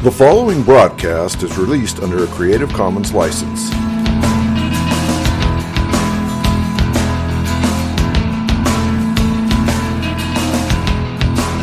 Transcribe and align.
The 0.00 0.12
following 0.12 0.62
broadcast 0.62 1.42
is 1.42 1.58
released 1.58 1.98
under 1.98 2.22
a 2.22 2.28
Creative 2.28 2.72
Commons 2.72 3.12
license. 3.12 3.72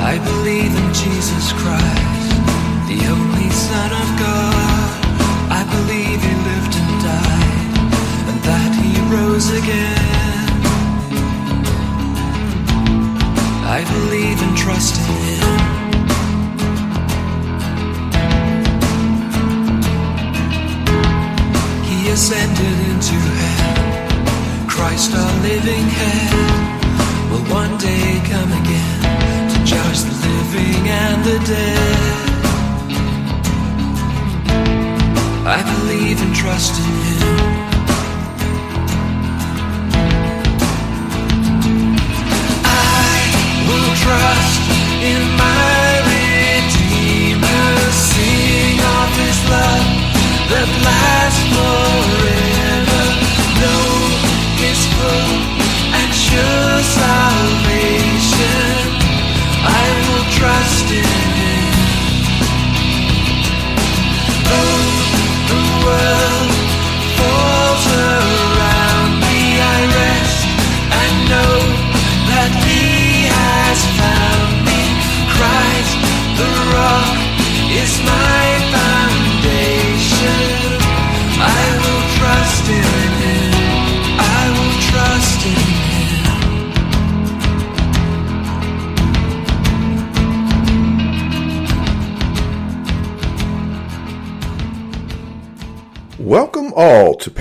I 0.02 0.20
believe 0.22 0.76
in 0.76 0.94
Jesus 0.94 1.54
Christ, 1.54 2.25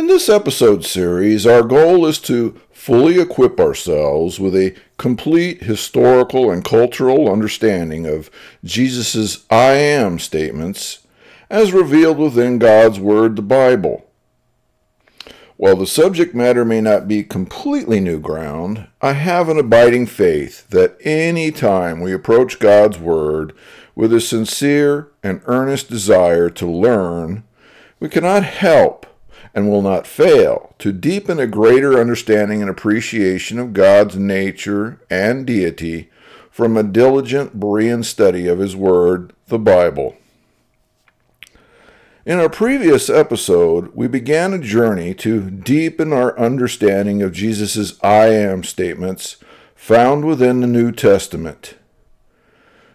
In 0.00 0.06
this 0.06 0.30
episode 0.30 0.82
series, 0.82 1.46
our 1.46 1.62
goal 1.62 2.06
is 2.06 2.18
to 2.20 2.58
fully 2.72 3.20
equip 3.20 3.60
ourselves 3.60 4.40
with 4.40 4.56
a 4.56 4.74
complete 4.96 5.64
historical 5.64 6.50
and 6.50 6.64
cultural 6.64 7.30
understanding 7.30 8.06
of 8.06 8.30
Jesus' 8.64 9.44
I 9.50 9.72
am 9.72 10.18
statements 10.18 11.06
as 11.50 11.74
revealed 11.74 12.16
within 12.16 12.58
God's 12.58 12.98
Word, 12.98 13.36
the 13.36 13.42
Bible. 13.42 14.08
While 15.58 15.76
the 15.76 15.86
subject 15.86 16.34
matter 16.34 16.64
may 16.64 16.80
not 16.80 17.06
be 17.06 17.22
completely 17.22 18.00
new 18.00 18.20
ground, 18.20 18.86
I 19.02 19.12
have 19.12 19.50
an 19.50 19.58
abiding 19.58 20.06
faith 20.06 20.66
that 20.70 20.96
any 21.02 21.50
time 21.50 22.00
we 22.00 22.14
approach 22.14 22.58
God's 22.58 22.98
Word 22.98 23.52
with 23.94 24.14
a 24.14 24.20
sincere 24.22 25.10
and 25.22 25.42
earnest 25.44 25.90
desire 25.90 26.48
to 26.48 26.66
learn, 26.66 27.44
we 28.00 28.08
cannot 28.08 28.44
help 28.44 29.04
and 29.54 29.68
will 29.68 29.82
not 29.82 30.06
fail 30.06 30.74
to 30.78 30.92
deepen 30.92 31.40
a 31.40 31.46
greater 31.46 32.00
understanding 32.00 32.60
and 32.60 32.70
appreciation 32.70 33.58
of 33.58 33.72
God's 33.72 34.16
nature 34.16 35.00
and 35.10 35.46
deity 35.46 36.10
from 36.50 36.76
a 36.76 36.82
diligent 36.82 37.58
Berean 37.58 38.04
study 38.04 38.46
of 38.46 38.58
His 38.58 38.76
Word, 38.76 39.32
the 39.48 39.58
Bible. 39.58 40.16
In 42.26 42.38
our 42.38 42.50
previous 42.50 43.08
episode, 43.08 43.90
we 43.94 44.06
began 44.06 44.52
a 44.52 44.58
journey 44.58 45.14
to 45.14 45.50
deepen 45.50 46.12
our 46.12 46.38
understanding 46.38 47.22
of 47.22 47.32
Jesus' 47.32 47.98
I 48.04 48.26
am 48.26 48.62
statements 48.62 49.38
found 49.74 50.26
within 50.26 50.60
the 50.60 50.66
New 50.66 50.92
Testament. 50.92 51.74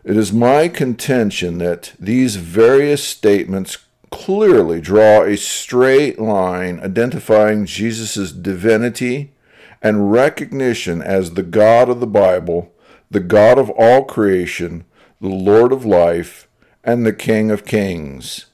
It 0.03 0.15
is 0.15 0.31
my 0.31 0.67
contention 0.67 1.57
that 1.57 1.93
these 1.99 2.35
various 2.35 3.03
statements 3.03 3.84
clearly 4.11 4.81
draw 4.81 5.23
a 5.23 5.37
straight 5.37 6.19
line 6.19 6.79
identifying 6.79 7.65
Jesus' 7.65 8.31
divinity 8.31 9.33
and 9.81 10.11
recognition 10.11 11.01
as 11.01 11.33
the 11.33 11.43
God 11.43 11.89
of 11.89 11.99
the 11.99 12.07
Bible, 12.07 12.73
the 13.09 13.19
God 13.19 13.57
of 13.57 13.69
all 13.71 14.03
creation, 14.03 14.85
the 15.21 15.27
Lord 15.29 15.71
of 15.71 15.85
life, 15.85 16.47
and 16.83 17.05
the 17.05 17.13
King 17.13 17.51
of 17.51 17.65
kings. 17.65 18.45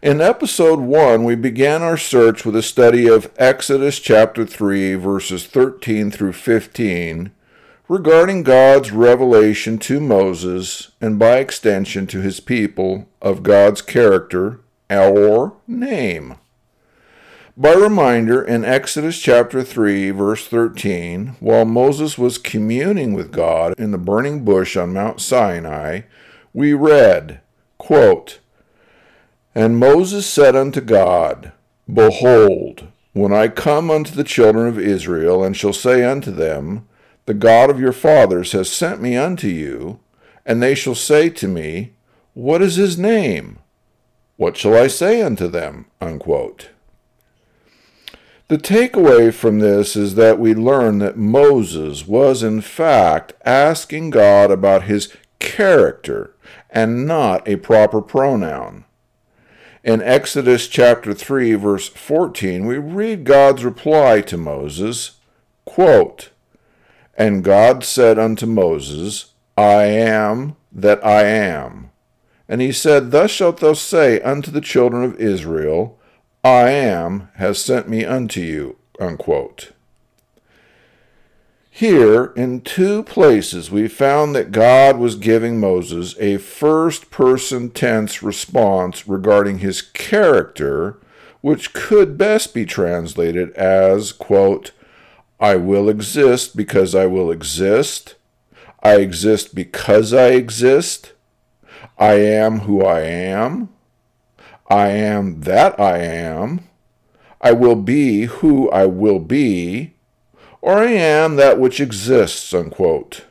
In 0.00 0.20
episode 0.20 0.78
1, 0.78 1.24
we 1.24 1.34
began 1.34 1.82
our 1.82 1.96
search 1.96 2.44
with 2.44 2.54
a 2.54 2.62
study 2.62 3.08
of 3.08 3.32
Exodus 3.36 3.98
chapter 3.98 4.46
3, 4.46 4.94
verses 4.94 5.46
13 5.46 6.12
through 6.12 6.34
15, 6.34 7.32
regarding 7.88 8.42
God's 8.42 8.92
revelation 8.92 9.78
to 9.78 9.98
Moses 9.98 10.90
and 11.00 11.18
by 11.18 11.38
extension 11.38 12.06
to 12.08 12.20
his 12.20 12.38
people 12.38 13.08
of 13.22 13.42
God's 13.42 13.80
character 13.80 14.60
or 14.90 15.56
name. 15.66 16.36
By 17.56 17.72
reminder, 17.72 18.40
in 18.44 18.64
Exodus 18.64 19.18
chapter 19.18 19.64
3, 19.64 20.10
verse 20.10 20.46
13, 20.46 21.36
while 21.40 21.64
Moses 21.64 22.16
was 22.16 22.38
communing 22.38 23.14
with 23.14 23.32
God 23.32 23.74
in 23.78 23.90
the 23.90 23.98
burning 23.98 24.44
bush 24.44 24.76
on 24.76 24.92
Mount 24.92 25.20
Sinai, 25.20 26.02
we 26.52 26.72
read, 26.72 27.40
quote, 27.78 28.38
And 29.54 29.78
Moses 29.78 30.24
said 30.24 30.54
unto 30.54 30.80
God, 30.80 31.52
Behold, 31.92 32.86
when 33.12 33.32
I 33.32 33.48
come 33.48 33.90
unto 33.90 34.14
the 34.14 34.22
children 34.22 34.68
of 34.68 34.78
Israel, 34.78 35.42
and 35.42 35.56
shall 35.56 35.72
say 35.72 36.04
unto 36.04 36.30
them, 36.30 36.87
The 37.28 37.34
God 37.34 37.68
of 37.68 37.78
your 37.78 37.92
fathers 37.92 38.52
has 38.52 38.72
sent 38.72 39.02
me 39.02 39.14
unto 39.14 39.48
you, 39.48 40.00
and 40.46 40.62
they 40.62 40.74
shall 40.74 40.94
say 40.94 41.28
to 41.28 41.46
me, 41.46 41.92
What 42.32 42.62
is 42.62 42.76
his 42.76 42.96
name? 42.96 43.58
What 44.38 44.56
shall 44.56 44.74
I 44.74 44.86
say 44.86 45.20
unto 45.20 45.46
them? 45.46 45.84
Unquote. 46.00 46.70
The 48.48 48.56
takeaway 48.56 49.30
from 49.34 49.58
this 49.58 49.94
is 49.94 50.14
that 50.14 50.38
we 50.38 50.54
learn 50.54 51.00
that 51.00 51.18
Moses 51.18 52.06
was, 52.08 52.42
in 52.42 52.62
fact, 52.62 53.34
asking 53.44 54.08
God 54.08 54.50
about 54.50 54.84
his 54.84 55.14
character 55.38 56.34
and 56.70 57.06
not 57.06 57.46
a 57.46 57.56
proper 57.56 58.00
pronoun. 58.00 58.86
In 59.84 60.00
Exodus 60.00 60.66
chapter 60.66 61.12
3 61.12 61.52
verse 61.56 61.90
14, 61.90 62.64
we 62.64 62.78
read 62.78 63.24
God's 63.24 63.66
reply 63.66 64.22
to 64.22 64.38
Moses, 64.38 65.18
quote, 65.66 66.30
And 67.18 67.42
God 67.42 67.82
said 67.82 68.16
unto 68.16 68.46
Moses, 68.46 69.32
I 69.56 69.82
am 69.86 70.54
that 70.70 71.04
I 71.04 71.24
am. 71.24 71.90
And 72.48 72.60
he 72.60 72.70
said, 72.70 73.10
Thus 73.10 73.32
shalt 73.32 73.58
thou 73.58 73.72
say 73.72 74.20
unto 74.20 74.52
the 74.52 74.60
children 74.60 75.02
of 75.02 75.20
Israel, 75.20 75.98
I 76.44 76.70
am 76.70 77.28
has 77.34 77.60
sent 77.60 77.88
me 77.88 78.04
unto 78.04 78.40
you. 78.40 78.76
Unquote. 79.00 79.72
Here, 81.70 82.32
in 82.36 82.60
two 82.60 83.02
places, 83.02 83.70
we 83.70 83.86
found 83.88 84.34
that 84.34 84.52
God 84.52 84.98
was 84.98 85.14
giving 85.14 85.60
Moses 85.60 86.16
a 86.18 86.38
first 86.38 87.10
person 87.10 87.70
tense 87.70 88.22
response 88.22 89.06
regarding 89.06 89.58
his 89.58 89.82
character, 89.82 90.98
which 91.40 91.72
could 91.72 92.18
best 92.18 92.54
be 92.54 92.64
translated 92.64 93.52
as, 93.52 94.10
quote, 94.10 94.72
I 95.40 95.56
will 95.56 95.88
exist 95.88 96.56
because 96.56 96.94
I 96.94 97.06
will 97.06 97.30
exist. 97.30 98.16
I 98.82 98.96
exist 98.96 99.54
because 99.54 100.12
I 100.12 100.28
exist. 100.28 101.12
I 101.98 102.14
am 102.14 102.60
who 102.60 102.84
I 102.84 103.00
am. 103.00 103.68
I 104.68 104.88
am 104.88 105.40
that 105.42 105.78
I 105.78 105.98
am. 105.98 106.60
I 107.40 107.52
will 107.52 107.76
be 107.76 108.24
who 108.24 108.68
I 108.70 108.86
will 108.86 109.20
be 109.20 109.94
or 110.60 110.78
I 110.78 110.90
am 110.90 111.36
that 111.36 111.58
which 111.58 111.80
exists. 111.80 112.52
Unquote. 112.52 113.24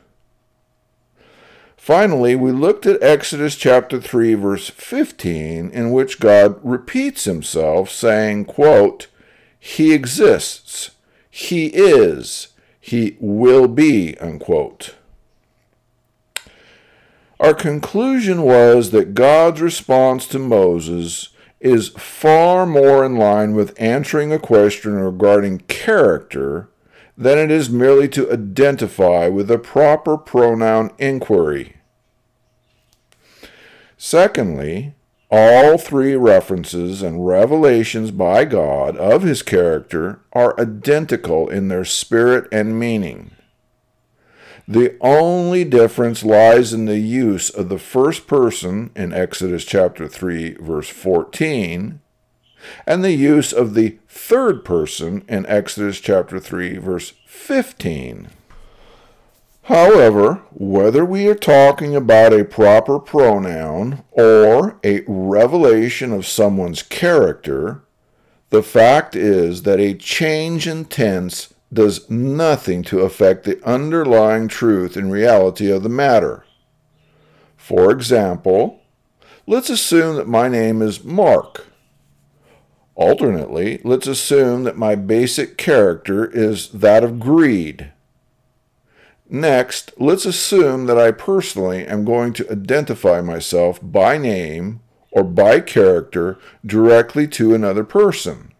Finally, 1.76 2.34
we 2.34 2.52
looked 2.52 2.84
at 2.84 3.02
Exodus 3.02 3.56
chapter 3.56 4.00
3 4.00 4.34
verse 4.34 4.68
15 4.68 5.70
in 5.70 5.90
which 5.90 6.20
God 6.20 6.58
repeats 6.62 7.24
himself 7.24 7.90
saying, 7.90 8.44
quote, 8.44 9.06
he 9.58 9.94
exists, 9.94 10.90
he 11.38 11.66
is, 11.66 12.48
he 12.80 13.16
will 13.20 13.68
be, 13.68 14.18
unquote. 14.18 14.96
Our 17.38 17.54
conclusion 17.54 18.42
was 18.42 18.90
that 18.90 19.14
God's 19.14 19.60
response 19.60 20.26
to 20.28 20.40
Moses 20.40 21.28
is 21.60 21.90
far 21.90 22.66
more 22.66 23.04
in 23.04 23.14
line 23.14 23.54
with 23.54 23.80
answering 23.80 24.32
a 24.32 24.40
question 24.40 24.94
regarding 24.94 25.60
character 25.68 26.70
than 27.16 27.38
it 27.38 27.52
is 27.52 27.70
merely 27.70 28.08
to 28.08 28.32
identify 28.32 29.28
with 29.28 29.48
a 29.48 29.58
proper 29.58 30.18
pronoun 30.18 30.90
inquiry. 30.98 31.76
Secondly, 33.96 34.94
all 35.30 35.76
three 35.76 36.16
references 36.16 37.02
and 37.02 37.26
revelations 37.26 38.10
by 38.10 38.44
God 38.44 38.96
of 38.96 39.22
his 39.22 39.42
character 39.42 40.20
are 40.32 40.58
identical 40.58 41.48
in 41.48 41.68
their 41.68 41.84
spirit 41.84 42.48
and 42.50 42.78
meaning. 42.78 43.32
The 44.66 44.96
only 45.00 45.64
difference 45.64 46.24
lies 46.24 46.72
in 46.72 46.84
the 46.84 46.98
use 46.98 47.50
of 47.50 47.68
the 47.68 47.78
first 47.78 48.26
person 48.26 48.90
in 48.94 49.12
Exodus 49.12 49.64
chapter 49.64 50.08
3 50.08 50.54
verse 50.60 50.88
14 50.88 52.00
and 52.86 53.04
the 53.04 53.12
use 53.12 53.52
of 53.52 53.74
the 53.74 53.98
third 54.08 54.64
person 54.64 55.24
in 55.28 55.46
Exodus 55.46 56.00
chapter 56.00 56.38
3 56.38 56.78
verse 56.78 57.14
15. 57.26 58.28
However, 59.68 60.40
whether 60.54 61.04
we 61.04 61.28
are 61.28 61.34
talking 61.34 61.94
about 61.94 62.32
a 62.32 62.46
proper 62.46 62.98
pronoun 62.98 64.02
or 64.12 64.80
a 64.82 65.02
revelation 65.06 66.10
of 66.10 66.26
someone's 66.26 66.82
character, 66.82 67.82
the 68.48 68.62
fact 68.62 69.14
is 69.14 69.64
that 69.64 69.78
a 69.78 69.92
change 69.92 70.66
in 70.66 70.86
tense 70.86 71.52
does 71.70 72.08
nothing 72.08 72.82
to 72.84 73.00
affect 73.00 73.44
the 73.44 73.62
underlying 73.62 74.48
truth 74.48 74.96
and 74.96 75.12
reality 75.12 75.70
of 75.70 75.82
the 75.82 75.90
matter. 75.90 76.46
For 77.58 77.90
example, 77.90 78.80
let's 79.46 79.68
assume 79.68 80.16
that 80.16 80.26
my 80.26 80.48
name 80.48 80.80
is 80.80 81.04
Mark. 81.04 81.66
Alternately, 82.94 83.82
let's 83.84 84.06
assume 84.06 84.64
that 84.64 84.78
my 84.78 84.94
basic 84.94 85.58
character 85.58 86.24
is 86.24 86.70
that 86.70 87.04
of 87.04 87.20
greed. 87.20 87.92
Next, 89.30 89.92
let's 89.98 90.24
assume 90.24 90.86
that 90.86 90.98
I 90.98 91.10
personally 91.10 91.86
am 91.86 92.06
going 92.06 92.32
to 92.34 92.50
identify 92.50 93.20
myself 93.20 93.78
by 93.82 94.16
name 94.16 94.80
or 95.10 95.22
by 95.22 95.60
character 95.60 96.38
directly 96.64 97.28
to 97.28 97.54
another 97.54 97.84
person. 97.84 98.52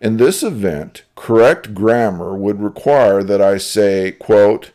In 0.00 0.18
this 0.18 0.42
event, 0.42 1.04
correct 1.16 1.74
grammar 1.74 2.36
would 2.36 2.60
require 2.60 3.24
that 3.24 3.40
I 3.40 3.56
say, 3.56 4.12
quote, 4.12 4.72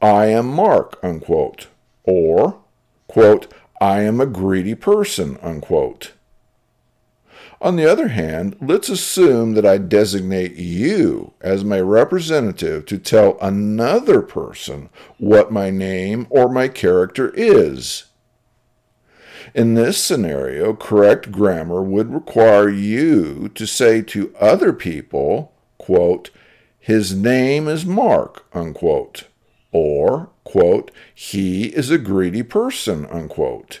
I 0.00 0.26
am 0.26 0.46
Mark, 0.46 0.98
unquote, 1.02 1.68
or, 2.04 2.60
quote, 3.06 3.52
I 3.80 4.00
am 4.00 4.18
a 4.18 4.26
greedy 4.26 4.74
person, 4.74 5.38
unquote. 5.42 6.13
On 7.60 7.76
the 7.76 7.90
other 7.90 8.08
hand, 8.08 8.56
let's 8.60 8.88
assume 8.88 9.54
that 9.54 9.64
I 9.64 9.78
designate 9.78 10.56
you 10.56 11.32
as 11.40 11.64
my 11.64 11.80
representative 11.80 12.84
to 12.86 12.98
tell 12.98 13.38
another 13.40 14.20
person 14.22 14.90
what 15.18 15.52
my 15.52 15.70
name 15.70 16.26
or 16.30 16.48
my 16.48 16.68
character 16.68 17.32
is. 17.34 18.04
In 19.54 19.74
this 19.74 20.02
scenario, 20.02 20.74
correct 20.74 21.30
grammar 21.30 21.80
would 21.80 22.12
require 22.12 22.68
you 22.68 23.48
to 23.54 23.66
say 23.66 24.02
to 24.02 24.34
other 24.40 24.72
people, 24.72 25.52
quote, 25.78 26.30
his 26.80 27.14
name 27.14 27.68
is 27.68 27.86
Mark, 27.86 28.44
unquote, 28.52 29.28
or, 29.72 30.30
quote, 30.42 30.90
he 31.14 31.66
is 31.66 31.90
a 31.90 31.98
greedy 31.98 32.42
person, 32.42 33.06
unquote. 33.06 33.80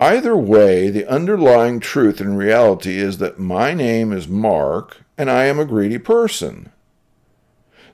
Either 0.00 0.34
way, 0.34 0.88
the 0.88 1.06
underlying 1.06 1.78
truth 1.78 2.22
and 2.22 2.38
reality 2.38 2.96
is 2.96 3.18
that 3.18 3.38
my 3.38 3.74
name 3.74 4.14
is 4.14 4.26
Mark 4.26 5.02
and 5.18 5.30
I 5.30 5.44
am 5.44 5.60
a 5.60 5.66
greedy 5.66 5.98
person. 5.98 6.72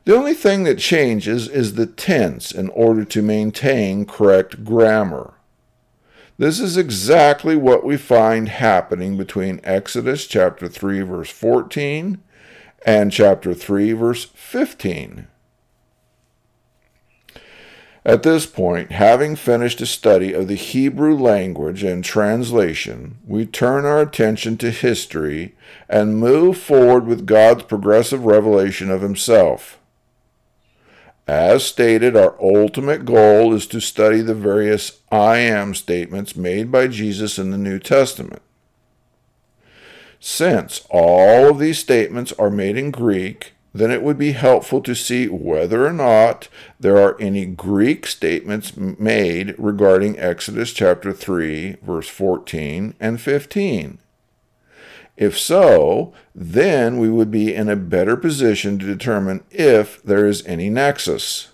The 0.05 0.15
only 0.15 0.35
thing 0.35 0.63
that 0.63 0.79
changes 0.79 1.49
is 1.49 1.75
the 1.75 1.87
tense 1.87 2.53
in 2.53 2.69
order 2.69 3.05
to 3.05 3.23
maintain 3.23 4.07
correct 4.07 4.65
grammar. 4.65 5.35
This 6.39 6.61
is 6.61 6.77
exactly 6.77 7.57
what 7.57 7.85
we 7.85 7.97
find 7.97 8.51
happening 8.51 9.17
between 9.17 9.61
Exodus 9.65 10.29
chapter 10.29 10.69
3 10.69 11.01
verse 11.01 11.31
14 11.31 12.23
and 12.85 13.11
chapter 13.11 13.53
3 13.53 13.93
verse 13.95 14.27
15. 14.27 15.27
At 18.07 18.23
this 18.23 18.47
point, 18.47 18.93
having 18.93 19.35
finished 19.35 19.81
a 19.81 19.87
study 19.87 20.33
of 20.33 20.47
the 20.47 20.55
Hebrew 20.55 21.17
language 21.17 21.83
and 21.83 22.05
translation, 22.05 23.19
we 23.27 23.45
turn 23.47 23.85
our 23.85 24.01
attention 24.01 24.57
to 24.59 24.71
history 24.71 25.57
and 25.89 26.17
move 26.17 26.57
forward 26.57 27.07
with 27.07 27.27
God's 27.27 27.65
progressive 27.65 28.25
revelation 28.25 28.93
of 28.93 29.03
Himself. 29.03 29.81
As 31.27 31.65
stated, 31.65 32.15
our 32.15 32.37
ultimate 32.41 33.05
goal 33.05 33.53
is 33.53 33.67
to 33.67 33.81
study 33.81 34.21
the 34.21 34.37
various 34.37 35.01
I 35.11 35.39
am 35.39 35.75
statements 35.75 36.37
made 36.37 36.71
by 36.71 36.87
Jesus 36.87 37.41
in 37.41 37.51
the 37.51 37.59
New 37.59 37.81
Testament. 37.81 38.43
Since 40.21 40.87
all 40.91 41.51
of 41.51 41.59
these 41.59 41.81
statements 41.81 42.33
are 42.35 42.51
made 42.51 42.77
in 42.77 42.93
Greek, 42.93 43.56
then 43.79 43.91
it 43.91 44.03
would 44.03 44.19
be 44.19 44.33
helpful 44.33 44.81
to 44.81 44.95
see 44.95 45.29
whether 45.29 45.87
or 45.87 45.93
not 45.93 46.49
there 46.79 46.99
are 46.99 47.21
any 47.21 47.47
Greek 47.47 48.07
statements 48.07 48.77
made 48.77 49.55
regarding 49.59 50.19
Exodus 50.19 50.73
chapter 50.73 51.13
3, 51.13 51.77
verse 51.83 52.09
14 52.09 52.95
and 53.01 53.21
15. 53.21 53.99
If 55.17 55.39
so, 55.39 56.13
then 56.35 56.99
we 56.99 57.09
would 57.09 57.31
be 57.31 57.55
in 57.55 57.69
a 57.69 57.77
better 57.77 58.17
position 58.17 58.79
to 58.79 58.87
determine 58.87 59.43
if 59.51 60.03
there 60.03 60.27
is 60.27 60.47
any 60.47 60.69
nexus. 60.69 61.53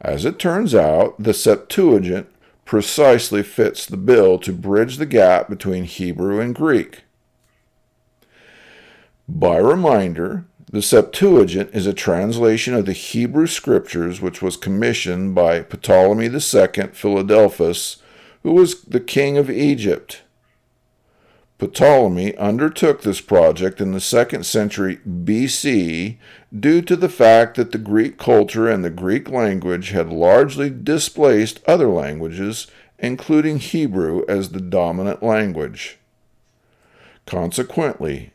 As 0.00 0.24
it 0.24 0.38
turns 0.38 0.74
out, 0.74 1.22
the 1.22 1.34
Septuagint 1.34 2.26
precisely 2.64 3.42
fits 3.42 3.84
the 3.84 3.98
bill 3.98 4.38
to 4.38 4.52
bridge 4.52 4.96
the 4.96 5.06
gap 5.06 5.50
between 5.50 5.84
Hebrew 5.84 6.40
and 6.40 6.54
Greek. 6.54 7.02
By 9.28 9.58
reminder, 9.58 10.46
the 10.70 10.82
Septuagint 10.82 11.70
is 11.72 11.86
a 11.86 11.92
translation 11.92 12.74
of 12.74 12.86
the 12.86 12.92
Hebrew 12.92 13.48
Scriptures 13.48 14.20
which 14.20 14.40
was 14.40 14.56
commissioned 14.56 15.34
by 15.34 15.62
Ptolemy 15.62 16.26
II 16.26 16.88
Philadelphus, 16.92 18.02
who 18.44 18.52
was 18.52 18.82
the 18.82 19.00
king 19.00 19.36
of 19.36 19.50
Egypt. 19.50 20.22
Ptolemy 21.58 22.36
undertook 22.36 23.02
this 23.02 23.20
project 23.20 23.80
in 23.80 23.92
the 23.92 24.00
second 24.00 24.46
century 24.46 24.98
BC 25.06 26.16
due 26.58 26.82
to 26.82 26.96
the 26.96 27.08
fact 27.08 27.56
that 27.56 27.72
the 27.72 27.78
Greek 27.78 28.16
culture 28.16 28.68
and 28.68 28.84
the 28.84 28.90
Greek 28.90 29.28
language 29.28 29.90
had 29.90 30.10
largely 30.10 30.70
displaced 30.70 31.60
other 31.66 31.88
languages 31.88 32.68
including 33.00 33.58
Hebrew 33.58 34.24
as 34.28 34.50
the 34.50 34.60
dominant 34.60 35.22
language. 35.22 35.98
Consequently, 37.26 38.32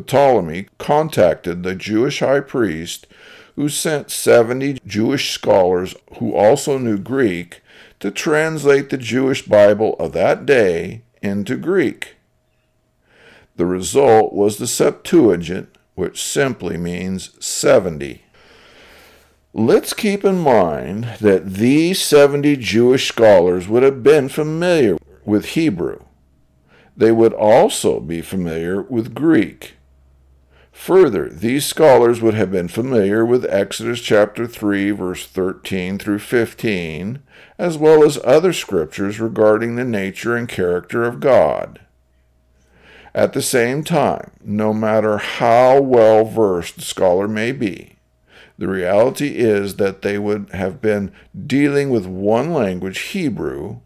Ptolemy 0.00 0.68
contacted 0.78 1.62
the 1.62 1.74
Jewish 1.74 2.20
high 2.20 2.40
priest, 2.40 3.06
who 3.56 3.68
sent 3.68 4.10
70 4.10 4.78
Jewish 4.86 5.30
scholars 5.30 5.94
who 6.18 6.34
also 6.34 6.78
knew 6.78 6.96
Greek 6.96 7.62
to 8.00 8.10
translate 8.10 8.90
the 8.90 8.96
Jewish 8.96 9.42
Bible 9.42 9.94
of 9.98 10.12
that 10.12 10.46
day 10.46 11.02
into 11.20 11.56
Greek. 11.56 12.16
The 13.56 13.66
result 13.66 14.32
was 14.32 14.56
the 14.56 14.66
Septuagint, 14.66 15.68
which 15.94 16.22
simply 16.22 16.76
means 16.76 17.36
70. 17.44 18.24
Let's 19.52 19.92
keep 19.92 20.24
in 20.24 20.38
mind 20.38 21.04
that 21.20 21.54
these 21.54 22.00
70 22.00 22.56
Jewish 22.56 23.06
scholars 23.06 23.68
would 23.68 23.82
have 23.82 24.02
been 24.02 24.30
familiar 24.30 24.96
with 25.26 25.50
Hebrew. 25.50 26.00
They 26.96 27.12
would 27.12 27.34
also 27.34 28.00
be 28.00 28.22
familiar 28.22 28.82
with 28.82 29.14
Greek. 29.14 29.74
Further, 30.72 31.28
these 31.28 31.66
scholars 31.66 32.20
would 32.20 32.34
have 32.34 32.50
been 32.50 32.66
familiar 32.66 33.24
with 33.24 33.44
Exodus 33.44 34.00
chapter 34.00 34.46
3, 34.46 34.90
verse 34.90 35.26
13 35.26 35.98
through 35.98 36.18
15, 36.18 37.22
as 37.58 37.78
well 37.78 38.02
as 38.02 38.18
other 38.24 38.52
scriptures 38.52 39.20
regarding 39.20 39.76
the 39.76 39.84
nature 39.84 40.34
and 40.34 40.48
character 40.48 41.04
of 41.04 41.20
God. 41.20 41.78
At 43.14 43.34
the 43.34 43.42
same 43.42 43.84
time, 43.84 44.32
no 44.42 44.72
matter 44.72 45.18
how 45.18 45.80
well 45.80 46.24
versed 46.24 46.76
the 46.76 46.82
scholar 46.82 47.28
may 47.28 47.52
be, 47.52 47.96
the 48.56 48.68
reality 48.68 49.36
is 49.36 49.76
that 49.76 50.02
they 50.02 50.18
would 50.18 50.48
have 50.52 50.80
been 50.80 51.12
dealing 51.46 51.90
with 51.90 52.06
one 52.06 52.52
language, 52.52 52.98
Hebrew, 52.98 53.80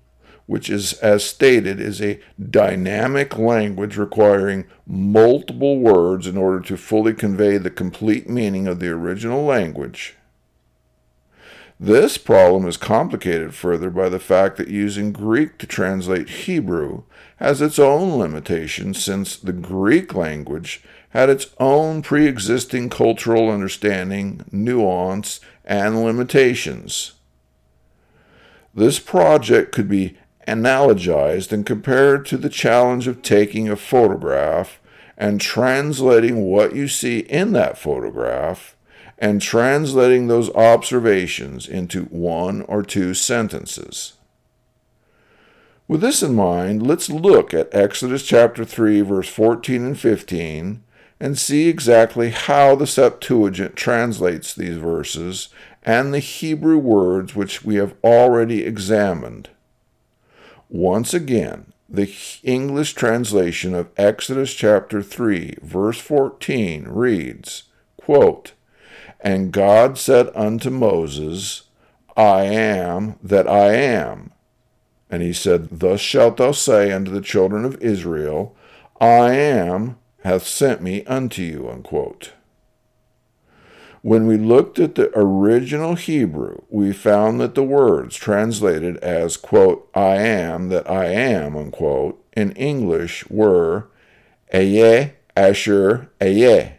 which 0.47 0.71
is, 0.71 0.93
as 0.95 1.25
stated, 1.25 1.81
is 1.81 2.01
a 2.01 2.21
dynamic 2.51 3.37
language 3.37 3.97
requiring 3.97 4.65
multiple 4.87 5.79
words 5.79 6.27
in 6.27 6.37
order 6.37 6.61
to 6.61 6.77
fully 6.77 7.13
convey 7.13 7.59
the 7.59 7.71
complete 7.71 8.29
meaning 8.29 8.67
of 8.67 8.79
the 8.79 8.89
original 8.89 9.45
language. 9.45 10.17
This 11.79 12.17
problem 12.17 12.67
is 12.67 12.79
complicated 12.79 13.55
further 13.55 13.91
by 13.91 14.09
the 14.09 14.19
fact 14.19 14.57
that 14.57 14.69
using 14.69 15.13
Greek 15.13 15.59
to 15.59 15.67
translate 15.67 16.29
Hebrew 16.29 17.03
has 17.37 17.61
its 17.61 17.79
own 17.79 18.19
limitations 18.19 19.03
since 19.03 19.37
the 19.37 19.53
Greek 19.53 20.15
language 20.15 20.83
had 21.11 21.29
its 21.29 21.49
own 21.61 22.01
pre 22.01 22.27
existing 22.27 22.89
cultural 22.89 23.51
understanding, 23.51 24.45
nuance, 24.51 25.41
and 25.67 26.03
limitations. 26.03 27.13
This 28.75 28.99
project 28.99 29.73
could 29.73 29.89
be 29.89 30.17
analogized 30.47 31.53
and 31.53 31.67
compared 31.67 32.27
to 32.27 32.37
the 32.37 32.49
challenge 32.49 33.07
of 33.07 33.23
taking 33.23 33.69
a 33.69 33.77
photograph 33.77 34.81
and 35.17 35.41
translating 35.41 36.43
what 36.43 36.75
you 36.75 36.89
see 36.89 37.21
in 37.21 37.53
that 37.53 37.79
photograph 37.79 38.77
and 39.19 39.41
translating 39.41 40.27
those 40.27 40.51
observations 40.55 41.67
into 41.67 42.05
one 42.05 42.63
or 42.63 42.83
two 42.83 43.15
sentences. 43.15 44.15
With 45.89 46.01
this 46.01 46.23
in 46.23 46.35
mind, 46.35 46.87
let's 46.87 47.09
look 47.09 47.55
at 47.55 47.75
Exodus 47.75 48.25
chapter 48.27 48.65
3, 48.65 49.01
verse 49.03 49.29
14 49.29 49.85
and 49.85 49.99
15 49.99 50.83
and 51.19 51.39
see 51.39 51.69
exactly 51.69 52.31
how 52.31 52.75
the 52.75 52.87
Septuagint 52.87 53.75
translates 53.77 54.55
these 54.55 54.77
verses 54.77 55.49
and 55.83 56.13
the 56.13 56.19
Hebrew 56.19 56.79
words 56.79 57.35
which 57.35 57.65
we 57.65 57.77
have 57.77 57.95
already 58.05 58.65
examined. 58.65 59.49
Once 60.69 61.15
again, 61.15 61.73
the 61.89 62.13
English 62.43 62.95
translation 62.95 63.75
of 63.75 63.89
Exodus 63.97 64.53
chapter 64.53 65.01
3, 65.01 65.57
verse 65.63 66.01
14 66.01 66.89
reads, 66.89 67.65
quote, 67.97 68.53
And 69.21 69.53
God 69.53 69.97
said 69.97 70.29
unto 70.35 70.71
Moses, 70.71 71.63
I 72.17 72.45
am 72.45 73.19
that 73.23 73.47
I 73.47 73.75
am. 73.75 74.33
And 75.09 75.23
he 75.23 75.33
said, 75.33 75.69
Thus 75.71 76.01
shalt 76.01 76.39
thou 76.39 76.51
say 76.53 76.91
unto 76.91 77.11
the 77.11 77.21
children 77.21 77.65
of 77.65 77.81
Israel, 77.81 78.57
I 79.01 79.33
am 79.35 79.99
hath 80.25 80.47
sent 80.47 80.83
me 80.83 81.05
unto 81.05 81.43
you. 81.43 81.71
Unquote. 81.71 82.33
When 84.07 84.29
we 84.29 84.37
looked 84.37 84.79
at 84.79 84.95
the 84.95 85.11
original 85.19 85.97
Hebrew, 85.97 86.63
we 86.71 86.93
found 86.93 87.41
that 87.41 87.57
the 87.57 87.65
words 87.65 88.15
translated 88.15 88.99
as, 88.99 89.37
quote, 89.37 89.91
I 89.97 90.19
am 90.19 90.69
that 90.69 90.89
I 90.89 91.07
am, 91.07 91.57
unquote, 91.57 92.25
in 92.37 92.53
English 92.53 93.29
were 93.29 93.89
Ehyeh, 94.55 95.11
Asher, 95.37 96.09
Ehyeh. 96.21 96.75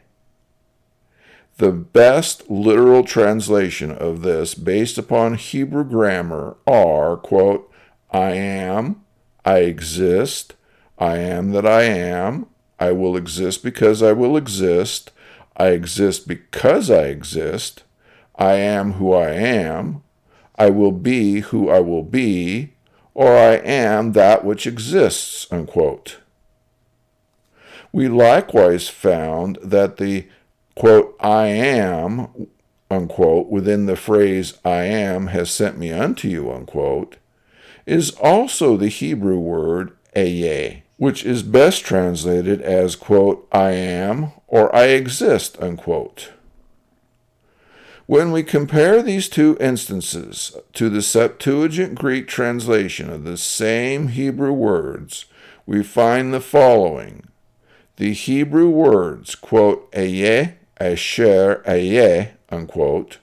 The 1.57 1.73
best 1.73 2.49
literal 2.49 3.03
translation 3.03 3.91
of 3.91 4.21
this, 4.21 4.53
based 4.53 4.97
upon 4.97 5.33
Hebrew 5.33 5.83
grammar, 5.83 6.55
are, 6.65 7.17
quote, 7.17 7.69
I 8.09 8.35
am, 8.35 9.03
I 9.43 9.57
exist, 9.57 10.53
I 10.97 11.17
am 11.17 11.51
that 11.51 11.65
I 11.65 11.83
am, 11.83 12.45
I 12.79 12.93
will 12.93 13.17
exist 13.17 13.63
because 13.63 14.01
I 14.01 14.13
will 14.13 14.37
exist. 14.37 15.11
I 15.57 15.69
exist 15.69 16.27
because 16.27 16.91
I 16.91 17.05
exist. 17.05 17.83
I 18.35 18.53
am 18.53 18.93
who 18.93 19.11
I 19.13 19.31
am. 19.31 20.03
I 20.55 20.69
will 20.69 20.91
be 20.91 21.39
who 21.41 21.69
I 21.69 21.79
will 21.79 22.03
be. 22.03 22.73
Or 23.15 23.35
I 23.35 23.55
am 23.55 24.11
that 24.11 24.45
which 24.45 24.67
exists. 24.67 25.47
Unquote. 25.51 26.19
We 27.91 28.07
likewise 28.07 28.87
found 28.87 29.57
that 29.63 29.97
the 29.97 30.27
quote, 30.75 31.15
I 31.19 31.47
am, 31.47 32.47
unquote, 32.91 33.47
within 33.47 33.87
the 33.87 33.95
phrase 33.95 34.53
I 34.63 34.83
am 34.83 35.27
has 35.27 35.49
sent 35.49 35.79
me 35.79 35.91
unto 35.91 36.27
you, 36.27 36.51
unquote, 36.51 37.17
is 37.87 38.11
also 38.21 38.77
the 38.77 38.89
Hebrew 38.89 39.39
word 39.39 39.97
ayeh 40.15 40.83
which 40.97 41.23
is 41.23 41.43
best 41.43 41.85
translated 41.85 42.61
as, 42.61 42.95
quote, 42.95 43.47
I 43.51 43.71
am 43.71 44.31
or 44.47 44.75
I 44.75 44.85
exist, 44.85 45.57
unquote. 45.61 46.31
When 48.07 48.31
we 48.31 48.41
compare 48.41 49.03
these 49.03 49.27
two 49.29 49.57
instances 49.59 50.55
to 50.73 50.89
the 50.89 51.01
Septuagint 51.01 51.95
Greek 51.95 52.27
translation 52.27 53.09
of 53.09 53.23
the 53.23 53.37
same 53.37 54.09
Hebrew 54.09 54.53
words, 54.53 55.25
we 55.65 55.83
find 55.83 56.33
the 56.33 56.39
following. 56.39 57.27
The 57.97 58.13
Hebrew 58.13 58.69
words, 58.69 59.35
quote, 59.35 59.91
Ayeh, 59.91 60.53
Asher, 60.79 61.61
Ayeh, 61.67 62.31
unquote, 62.49 63.17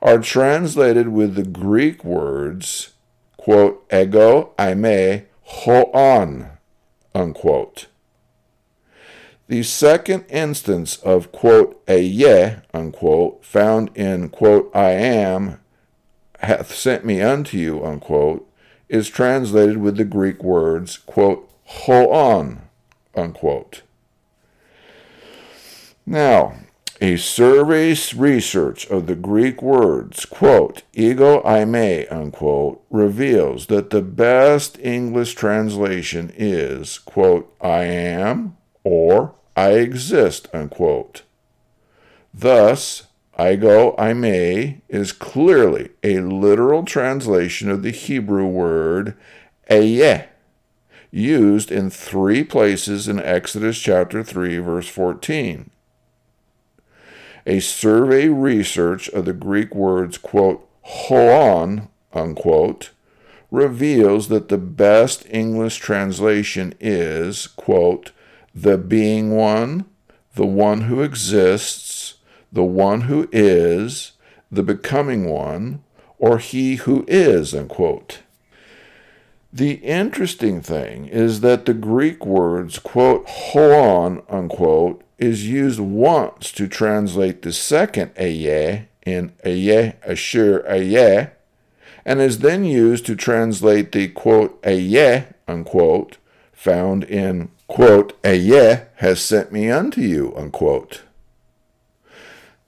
are 0.00 0.20
translated 0.20 1.08
with 1.08 1.34
the 1.34 1.44
Greek 1.44 2.02
words, 2.04 2.94
quote, 3.36 3.84
Ego, 3.92 4.52
Eimi, 4.58 5.26
Hoon, 5.42 6.57
unquote. 7.14 7.86
The 9.48 9.62
second 9.62 10.26
instance 10.28 10.96
of, 10.96 11.32
quote, 11.32 11.84
Ehyeh, 11.86 12.62
unquote, 12.74 13.44
found 13.44 13.90
in, 13.94 14.28
quote, 14.28 14.70
I 14.74 14.90
am, 14.90 15.60
hath 16.40 16.74
sent 16.74 17.04
me 17.04 17.22
unto 17.22 17.56
you, 17.56 17.84
unquote, 17.84 18.46
is 18.88 19.08
translated 19.08 19.78
with 19.78 19.96
the 19.96 20.04
Greek 20.04 20.42
words, 20.42 20.98
quote, 20.98 21.50
hoon, 21.86 22.60
unquote. 23.14 23.82
Now, 26.04 26.54
a 27.00 27.16
survey's 27.16 28.12
research 28.14 28.86
of 28.88 29.06
the 29.06 29.14
Greek 29.14 29.62
words, 29.62 30.24
quote, 30.24 30.82
ego 30.92 31.40
eimi, 31.42 32.10
unquote, 32.10 32.82
reveals 32.90 33.66
that 33.66 33.90
the 33.90 34.02
best 34.02 34.78
English 34.80 35.34
translation 35.34 36.32
is, 36.36 36.98
quote, 36.98 37.54
I 37.60 37.84
am 37.84 38.56
or 38.82 39.34
I 39.56 39.70
exist, 39.72 40.48
unquote. 40.52 41.22
Thus, 42.34 43.04
ego 43.38 43.94
eimi 43.96 44.80
is 44.88 45.12
clearly 45.12 45.90
a 46.02 46.18
literal 46.20 46.84
translation 46.84 47.70
of 47.70 47.82
the 47.82 47.92
Hebrew 47.92 48.46
word 48.46 49.16
ayeh, 49.70 50.26
used 51.12 51.70
in 51.70 51.90
three 51.90 52.42
places 52.42 53.06
in 53.06 53.20
Exodus 53.20 53.78
chapter 53.78 54.24
3, 54.24 54.58
verse 54.58 54.88
14 54.88 55.70
a 57.46 57.60
survey 57.60 58.28
research 58.28 59.08
of 59.10 59.24
the 59.24 59.32
Greek 59.32 59.74
words, 59.74 60.18
quote, 60.18 60.68
hoon, 60.82 61.88
unquote, 62.12 62.90
reveals 63.50 64.28
that 64.28 64.48
the 64.48 64.58
best 64.58 65.26
English 65.30 65.76
translation 65.76 66.74
is, 66.80 67.46
quote, 67.46 68.12
the 68.54 68.76
being 68.76 69.30
one, 69.30 69.84
the 70.34 70.46
one 70.46 70.82
who 70.82 71.02
exists, 71.02 72.14
the 72.52 72.64
one 72.64 73.02
who 73.02 73.28
is, 73.32 74.12
the 74.50 74.62
becoming 74.62 75.28
one, 75.28 75.82
or 76.18 76.38
he 76.38 76.76
who 76.76 77.04
is, 77.08 77.54
unquote. 77.54 78.20
The 79.52 79.74
interesting 79.74 80.60
thing 80.60 81.06
is 81.06 81.40
that 81.40 81.64
the 81.64 81.74
Greek 81.74 82.26
words, 82.26 82.78
quote, 82.78 83.28
hoon, 83.28 84.22
unquote, 84.28 85.02
is 85.18 85.48
used 85.48 85.80
once 85.80 86.52
to 86.52 86.68
translate 86.68 87.42
the 87.42 87.52
second 87.52 88.14
ehyeh 88.14 88.86
in 89.04 89.30
ehyeh, 89.44 89.94
asher, 90.06 90.60
ehyeh, 90.68 91.30
and 92.04 92.20
is 92.20 92.38
then 92.38 92.64
used 92.64 93.04
to 93.06 93.16
translate 93.16 93.92
the, 93.92 94.08
quote, 94.08 94.64
unquote, 95.48 96.16
found 96.52 97.04
in, 97.04 97.50
quote, 97.66 98.22
has 98.22 99.20
sent 99.20 99.52
me 99.52 99.70
unto 99.70 100.00
you, 100.00 100.34
unquote. 100.36 101.02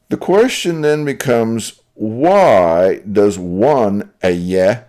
The 0.09 0.17
question 0.17 0.81
then 0.81 1.05
becomes, 1.05 1.81
why 1.95 3.01
does 3.11 3.39
one 3.39 4.11
ehyeh 4.23 4.85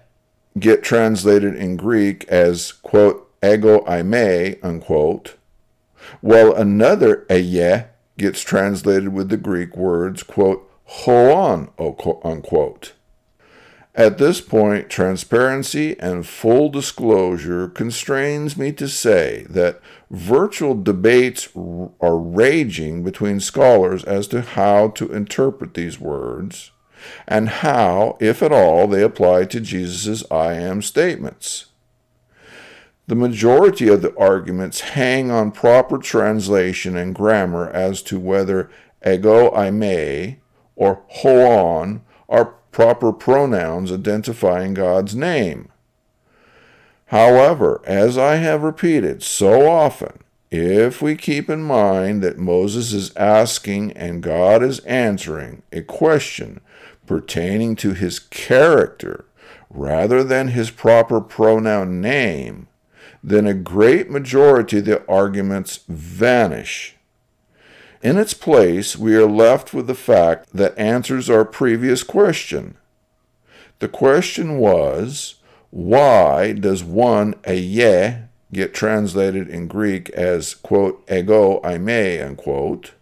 get 0.58 0.84
translated 0.84 1.56
in 1.56 1.78
Greek 1.78 2.26
as, 2.28 2.72
quote, 2.72 3.32
ego 3.44 3.82
eimi, 3.86 4.58
unquote, 4.64 5.36
while 6.22 6.54
another 6.54 7.26
ehyeh 7.30 7.88
gets 8.18 8.42
translated 8.42 9.14
with 9.14 9.30
the 9.30 9.38
Greek 9.38 9.76
words, 9.76 10.24
quote, 10.24 10.70
hoon, 10.86 11.70
unquote. 11.78 12.94
At 13.94 14.18
this 14.18 14.40
point, 14.40 14.90
transparency 14.90 16.00
and 16.00 16.26
full 16.26 16.70
disclosure 16.70 17.68
constrains 17.68 18.56
me 18.56 18.72
to 18.74 18.88
say 18.88 19.46
that 19.50 19.82
virtual 20.10 20.82
debates 20.82 21.50
are 21.56 22.18
raging 22.18 23.04
between 23.04 23.42
scholars 23.42 24.06
as 24.06 24.28
to 24.28 24.42
how 24.42 24.90
to 24.90 25.12
interpret 25.12 25.74
these 25.74 26.00
words 26.00 26.72
and 27.28 27.50
how, 27.50 28.18
if 28.22 28.42
at 28.42 28.54
all, 28.54 28.88
they 28.88 29.04
apply 29.04 29.46
to 29.46 29.60
Jesus' 29.60 30.24
I 30.32 30.54
am 30.54 30.82
statements. 30.82 31.66
The 33.12 33.16
majority 33.16 33.90
of 33.90 34.02
the 34.02 34.18
arguments 34.18 34.80
hang 34.80 35.32
on 35.32 35.52
proper 35.52 35.98
translation 35.98 36.96
and 36.96 37.14
grammar 37.14 37.70
as 37.70 38.02
to 38.04 38.18
whether 38.18 38.72
ego 39.06 39.52
eimi 39.52 40.38
or 40.78 41.02
hoon 41.22 42.04
are 42.30 42.54
proper 42.72 43.12
pronouns 43.12 43.92
identifying 43.92 44.74
God's 44.74 45.14
name. 45.14 45.68
However, 47.08 47.82
as 47.84 48.18
I 48.18 48.38
have 48.38 48.64
repeated 48.64 49.24
so 49.24 49.70
often, 49.70 50.20
if 50.50 51.02
we 51.02 51.18
keep 51.18 51.50
in 51.50 51.64
mind 51.64 52.22
that 52.22 52.38
Moses 52.38 52.94
is 52.94 53.14
asking 53.18 53.92
and 53.92 54.24
God 54.24 54.64
is 54.64 54.80
answering 54.86 55.64
a 55.74 55.82
question 55.82 56.62
pertaining 57.06 57.76
to 57.76 57.92
his 57.92 58.20
character 58.20 59.26
rather 59.70 60.24
than 60.24 60.48
his 60.48 60.72
proper 60.72 61.20
pronoun 61.20 62.00
name, 62.00 62.70
then 63.24 63.46
a 63.46 63.54
great 63.54 64.10
majority 64.10 64.80
of 64.80 64.86
the 64.86 65.08
arguments 65.08 65.82
vanish. 65.88 66.96
In 68.02 68.18
its 68.18 68.34
place, 68.34 68.98
we 68.98 69.16
are 69.16 69.28
left 69.28 69.74
with 69.74 69.86
the 69.86 69.96
fact 69.96 70.50
that 70.54 70.78
answers 70.78 71.30
our 71.30 71.46
previous 71.46 72.02
question. 72.02 72.76
The 73.80 73.88
question 73.88 74.58
was, 74.58 75.36
why 75.70 76.54
does 76.54 76.84
one 76.84 77.36
ehyeh 77.44 78.28
get 78.52 78.74
translated 78.74 79.48
in 79.48 79.68
Greek 79.68 80.10
as, 80.10 80.56
quote, 80.56 81.04
ego 81.10 81.62
eimi, 81.62 82.26
unquote, 82.26 82.94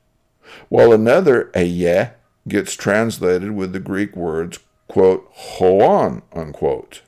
while 0.68 0.92
another 0.92 1.50
ehyeh 1.54 2.14
gets 2.48 2.74
translated 2.74 3.52
with 3.52 3.72
the 3.72 3.80
Greek 3.80 4.16
words, 4.16 4.60
quote, 4.88 5.30
hoon, 5.60 6.22
unquote? 6.34 7.02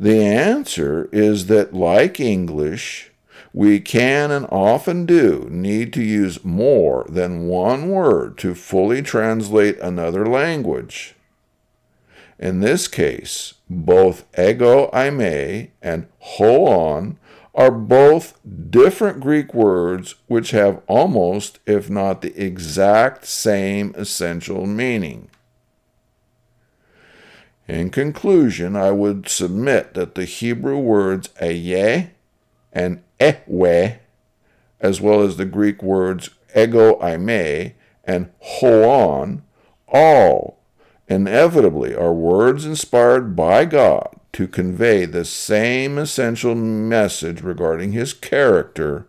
The 0.00 0.24
answer 0.24 1.10
is 1.12 1.48
that, 1.48 1.74
like 1.74 2.18
English, 2.18 3.10
we 3.52 3.80
can 3.80 4.30
and 4.30 4.46
often 4.50 5.04
do 5.04 5.46
need 5.50 5.92
to 5.92 6.02
use 6.02 6.42
more 6.42 7.04
than 7.06 7.48
one 7.48 7.90
word 7.90 8.38
to 8.38 8.54
fully 8.54 9.02
translate 9.02 9.78
another 9.80 10.24
language. 10.24 11.16
In 12.38 12.60
this 12.60 12.88
case, 12.88 13.52
both 13.68 14.24
ego 14.38 14.88
eimi 14.94 15.68
and 15.82 16.06
hoon 16.38 17.18
are 17.54 17.70
both 17.70 18.40
different 18.70 19.20
Greek 19.20 19.52
words 19.52 20.14
which 20.28 20.52
have 20.52 20.80
almost, 20.86 21.58
if 21.66 21.90
not 21.90 22.22
the 22.22 22.34
exact 22.42 23.26
same 23.26 23.92
essential 23.98 24.64
meaning. 24.64 25.28
In 27.70 27.90
conclusion, 27.90 28.74
I 28.74 28.90
would 28.90 29.28
submit 29.28 29.94
that 29.94 30.16
the 30.16 30.24
Hebrew 30.24 30.76
words 30.76 31.28
aye 31.40 32.10
and 32.72 33.00
ewe, 33.20 33.92
as 34.80 35.00
well 35.00 35.22
as 35.22 35.36
the 35.36 35.44
Greek 35.44 35.80
words 35.80 36.30
ego 36.56 36.98
eimi 36.98 37.74
and 38.02 38.30
hoon, 38.40 39.44
all 39.86 40.58
inevitably 41.06 41.94
are 41.94 42.12
words 42.12 42.66
inspired 42.66 43.36
by 43.36 43.66
God 43.66 44.16
to 44.32 44.48
convey 44.48 45.04
the 45.04 45.24
same 45.24 45.96
essential 45.96 46.56
message 46.56 47.40
regarding 47.40 47.92
his 47.92 48.12
character 48.12 49.06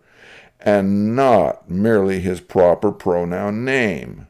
and 0.59 1.15
not 1.15 1.67
merely 1.67 2.19
his 2.19 2.39
proper 2.39 2.91
pronoun 2.91 3.65
name. 3.65 4.27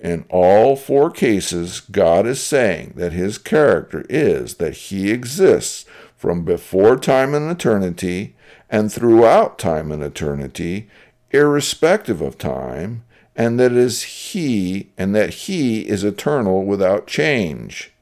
In 0.00 0.24
all 0.30 0.76
four 0.76 1.10
cases, 1.10 1.80
God 1.80 2.26
is 2.26 2.42
saying 2.42 2.94
that 2.96 3.12
his 3.12 3.36
character 3.36 4.06
is 4.08 4.54
that 4.54 4.74
he 4.74 5.10
exists 5.10 5.84
from 6.16 6.42
before 6.44 6.96
time 6.96 7.34
and 7.34 7.50
eternity 7.50 8.34
and 8.70 8.90
throughout 8.90 9.58
time 9.58 9.92
and 9.92 10.02
eternity, 10.02 10.88
irrespective 11.32 12.22
of 12.22 12.38
time, 12.38 13.04
and 13.36 13.60
that 13.60 13.72
is 13.72 14.02
he 14.02 14.90
and 14.96 15.14
that 15.14 15.30
he 15.30 15.86
is 15.86 16.02
eternal 16.02 16.64
without 16.64 17.06
change. 17.06 17.92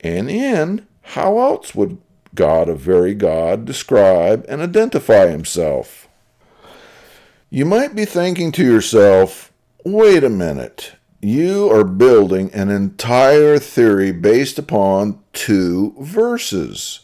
In 0.00 0.26
the 0.26 0.42
end, 0.42 0.86
how 1.02 1.38
else 1.38 1.74
would 1.74 1.98
God, 2.34 2.70
a 2.70 2.74
very 2.74 3.14
God, 3.14 3.66
describe 3.66 4.44
and 4.48 4.62
identify 4.62 5.26
himself? 5.26 6.08
You 7.50 7.66
might 7.66 7.94
be 7.94 8.06
thinking 8.06 8.52
to 8.52 8.64
yourself, 8.64 9.51
wait 9.84 10.24
a 10.24 10.30
minute, 10.30 10.94
you 11.20 11.70
are 11.70 11.84
building 11.84 12.52
an 12.52 12.68
entire 12.68 13.58
theory 13.58 14.12
based 14.12 14.58
upon 14.58 15.20
two 15.32 15.94
verses. 16.00 17.00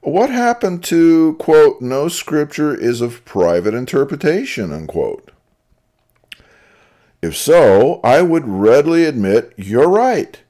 What 0.00 0.30
happened 0.30 0.84
to, 0.84 1.34
quote, 1.36 1.80
no 1.80 2.08
scripture 2.08 2.74
is 2.74 3.00
of 3.00 3.24
private 3.24 3.72
interpretation, 3.72 4.72
unquote? 4.72 5.30
If 7.22 7.34
so, 7.36 8.00
I 8.04 8.20
would 8.20 8.46
readily 8.46 9.04
admit 9.06 9.54
you're 9.56 9.88
right. 9.88 10.40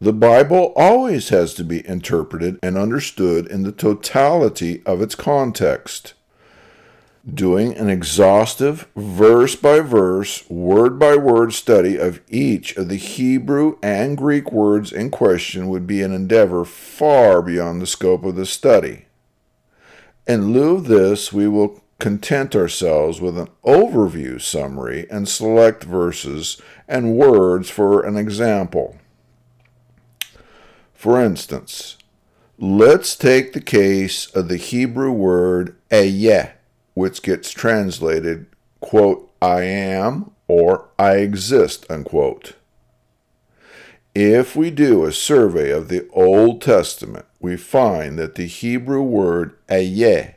The 0.00 0.12
Bible 0.12 0.72
always 0.74 1.28
has 1.28 1.54
to 1.54 1.64
be 1.64 1.86
interpreted 1.86 2.58
and 2.62 2.76
understood 2.76 3.46
in 3.46 3.62
the 3.62 3.72
totality 3.72 4.82
of 4.84 5.00
its 5.00 5.14
context 5.14 6.14
doing 7.32 7.74
an 7.76 7.88
exhaustive, 7.88 8.86
verse 8.94 9.56
by 9.56 9.80
verse, 9.80 10.48
word 10.50 10.98
by 10.98 11.16
word 11.16 11.52
study 11.52 11.96
of 11.96 12.20
each 12.28 12.76
of 12.76 12.88
the 12.88 12.96
Hebrew 12.96 13.78
and 13.82 14.16
Greek 14.16 14.52
words 14.52 14.92
in 14.92 15.10
question 15.10 15.68
would 15.68 15.86
be 15.86 16.02
an 16.02 16.12
endeavor 16.12 16.64
far 16.64 17.40
beyond 17.40 17.80
the 17.80 17.86
scope 17.86 18.24
of 18.24 18.36
the 18.36 18.44
study. 18.44 19.06
In 20.26 20.52
lieu 20.52 20.76
of 20.76 20.86
this, 20.86 21.32
we 21.32 21.48
will 21.48 21.82
content 21.98 22.54
ourselves 22.54 23.20
with 23.20 23.38
an 23.38 23.48
overview 23.64 24.40
summary 24.40 25.06
and 25.10 25.28
select 25.28 25.84
verses 25.84 26.60
and 26.86 27.16
words 27.16 27.70
for 27.70 28.02
an 28.02 28.16
example. 28.16 28.98
For 30.92 31.20
instance, 31.20 31.96
let's 32.58 33.16
take 33.16 33.52
the 33.52 33.60
case 33.60 34.26
of 34.34 34.48
the 34.48 34.56
Hebrew 34.56 35.12
word 35.12 35.76
ayeh 35.90 36.52
which 36.94 37.22
gets 37.22 37.50
translated, 37.50 38.46
quote, 38.80 39.30
I 39.42 39.62
am 39.62 40.30
or 40.48 40.88
I 40.98 41.16
exist, 41.16 41.84
unquote. 41.90 42.54
If 44.14 44.54
we 44.54 44.70
do 44.70 45.04
a 45.04 45.12
survey 45.12 45.70
of 45.70 45.88
the 45.88 46.08
Old 46.10 46.62
Testament, 46.62 47.26
we 47.40 47.56
find 47.56 48.16
that 48.18 48.36
the 48.36 48.46
Hebrew 48.46 49.02
word 49.02 49.58
ayeh 49.68 50.34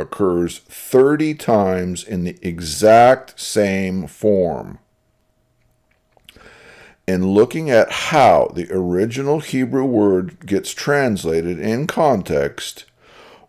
occurs 0.00 0.58
30 0.58 1.34
times 1.34 2.02
in 2.02 2.24
the 2.24 2.38
exact 2.42 3.38
same 3.38 4.08
form. 4.08 4.80
In 7.06 7.28
looking 7.32 7.70
at 7.70 7.92
how 7.92 8.50
the 8.54 8.68
original 8.72 9.40
Hebrew 9.40 9.84
word 9.84 10.46
gets 10.46 10.72
translated 10.72 11.60
in 11.60 11.86
context, 11.86 12.84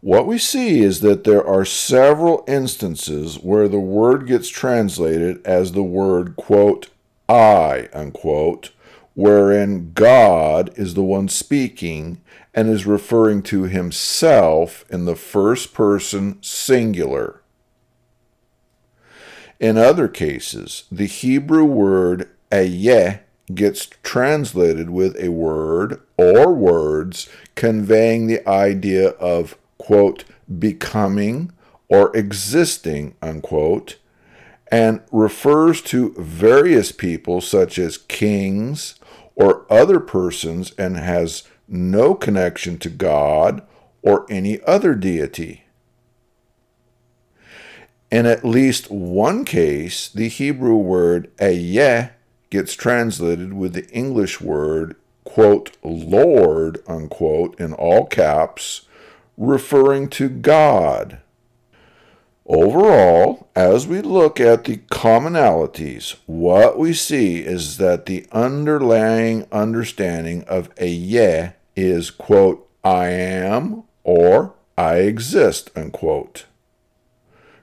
what 0.01 0.27
we 0.27 0.37
see 0.37 0.81
is 0.81 1.01
that 1.01 1.23
there 1.23 1.45
are 1.45 1.63
several 1.63 2.43
instances 2.47 3.37
where 3.37 3.67
the 3.67 3.79
word 3.79 4.27
gets 4.27 4.49
translated 4.49 5.45
as 5.45 5.71
the 5.71 5.83
word, 5.83 6.35
quote, 6.35 6.89
I, 7.29 7.87
unquote, 7.93 8.71
wherein 9.13 9.93
God 9.93 10.71
is 10.75 10.95
the 10.95 11.03
one 11.03 11.29
speaking 11.29 12.21
and 12.53 12.69
is 12.69 12.85
referring 12.85 13.43
to 13.43 13.63
himself 13.63 14.83
in 14.89 15.05
the 15.05 15.15
first 15.15 15.73
person 15.73 16.41
singular. 16.41 17.41
In 19.59 19.77
other 19.77 20.07
cases, 20.07 20.85
the 20.91 21.05
Hebrew 21.05 21.65
word 21.65 22.27
ayeh 22.51 23.19
gets 23.53 23.85
translated 24.01 24.89
with 24.89 25.15
a 25.17 25.29
word 25.29 26.01
or 26.17 26.53
words 26.53 27.29
conveying 27.55 28.27
the 28.27 28.47
idea 28.47 29.09
of, 29.09 29.55
quote, 29.81 30.25
becoming 30.59 31.51
or 31.89 32.15
existing, 32.15 33.15
unquote, 33.19 33.97
and 34.71 35.01
refers 35.11 35.81
to 35.81 36.13
various 36.19 36.91
people 36.91 37.41
such 37.41 37.79
as 37.79 37.97
kings 37.97 38.95
or 39.35 39.65
other 39.71 39.99
persons 39.99 40.71
and 40.77 40.97
has 40.97 41.43
no 41.67 42.13
connection 42.13 42.77
to 42.77 42.89
God 42.89 43.63
or 44.03 44.27
any 44.29 44.61
other 44.65 44.93
deity. 44.93 45.63
In 48.11 48.27
at 48.27 48.45
least 48.45 48.91
one 48.91 49.45
case, 49.45 50.09
the 50.09 50.27
Hebrew 50.27 50.75
word 50.75 51.35
ayeh 51.37 52.11
gets 52.51 52.75
translated 52.75 53.53
with 53.53 53.73
the 53.73 53.89
English 53.89 54.39
word, 54.39 54.95
quote, 55.23 55.75
Lord, 55.83 56.83
unquote, 56.87 57.59
in 57.59 57.73
all 57.73 58.05
caps, 58.05 58.85
referring 59.37 60.09
to 60.09 60.29
God. 60.29 61.19
Overall, 62.45 63.47
as 63.55 63.87
we 63.87 64.01
look 64.01 64.39
at 64.39 64.65
the 64.65 64.77
commonalities, 64.77 66.17
what 66.25 66.77
we 66.77 66.91
see 66.93 67.39
is 67.39 67.77
that 67.77 68.07
the 68.07 68.25
underlying 68.31 69.47
understanding 69.51 70.43
of 70.45 70.69
a 70.77 70.93
ayeh 70.93 71.53
is, 71.75 72.11
quote, 72.11 72.67
I 72.83 73.07
am 73.09 73.83
or 74.03 74.53
I 74.77 74.95
exist, 74.95 75.71
unquote. 75.75 76.45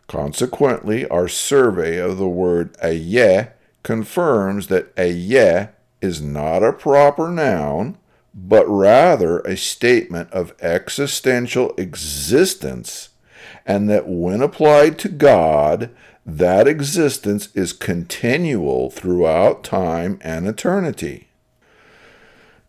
Consequently, 0.07 1.07
our 1.09 1.29
survey 1.29 1.99
of 1.99 2.17
the 2.17 2.29
word 2.29 2.75
a 2.83 2.99
ayeh 2.99 3.51
confirms 3.83 4.69
that 4.69 4.93
a 4.97 5.13
ayeh 5.13 5.69
is 6.01 6.23
not 6.23 6.63
a 6.63 6.73
proper 6.73 7.29
noun, 7.29 7.98
but 8.47 8.67
rather 8.69 9.41
a 9.41 9.57
statement 9.57 10.31
of 10.31 10.55
existential 10.61 11.75
existence, 11.77 13.09
and 13.67 13.89
that 13.91 14.09
when 14.09 14.41
applied 14.41 14.99
to 15.01 15.09
God, 15.09 15.91
that 16.25 16.69
existence 16.69 17.49
is 17.55 17.73
continual 17.73 18.91
throughout 18.91 19.65
time 19.65 20.19
and 20.23 20.47
eternity. 20.47 21.29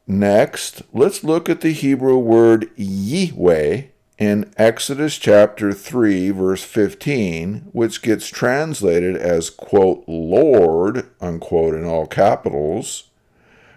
Next, 0.07 0.81
let's 0.91 1.23
look 1.23 1.49
at 1.49 1.61
the 1.61 1.71
Hebrew 1.71 2.17
word 2.17 2.71
Yahweh 2.75 3.83
in 4.17 4.51
Exodus 4.57 5.17
chapter 5.17 5.71
3, 5.71 6.31
verse 6.31 6.63
15, 6.63 7.69
which 7.71 8.01
gets 8.01 8.27
translated 8.27 9.15
as, 9.15 9.49
quote, 9.49 10.03
Lord, 10.07 11.09
unquote, 11.21 11.75
in 11.75 11.85
all 11.85 12.07
capitals, 12.07 13.03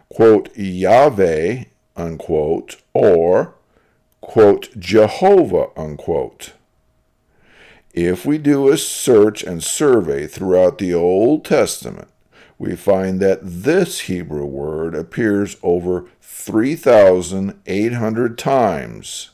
quote, 0.08 0.48
Yahweh, 0.56 1.64
unquote, 1.96 2.82
or, 2.92 3.54
quote, 4.20 4.68
Jehovah, 4.78 5.68
unquote. 5.76 6.52
If 7.92 8.24
we 8.24 8.38
do 8.38 8.68
a 8.68 8.78
search 8.78 9.42
and 9.42 9.62
survey 9.62 10.26
throughout 10.26 10.78
the 10.78 10.94
Old 10.94 11.44
Testament, 11.44 12.08
we 12.58 12.74
find 12.76 13.20
that 13.20 13.40
this 13.42 14.00
Hebrew 14.00 14.46
word 14.46 14.94
appears 14.94 15.58
over 15.62 16.06
3,800 16.20 18.38
times 18.38 19.32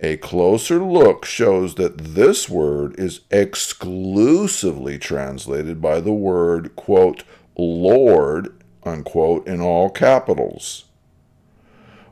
a 0.00 0.18
closer 0.18 0.82
look 0.82 1.24
shows 1.24 1.76
that 1.76 1.98
this 1.98 2.50
word 2.50 2.98
is 2.98 3.20
exclusively 3.30 4.98
translated 4.98 5.80
by 5.80 6.00
the 6.00 6.12
word, 6.12 6.76
quote, 6.76 7.24
Lord, 7.56 8.62
unquote, 8.84 9.48
in 9.48 9.62
all 9.62 9.88
capitals. 9.88 10.84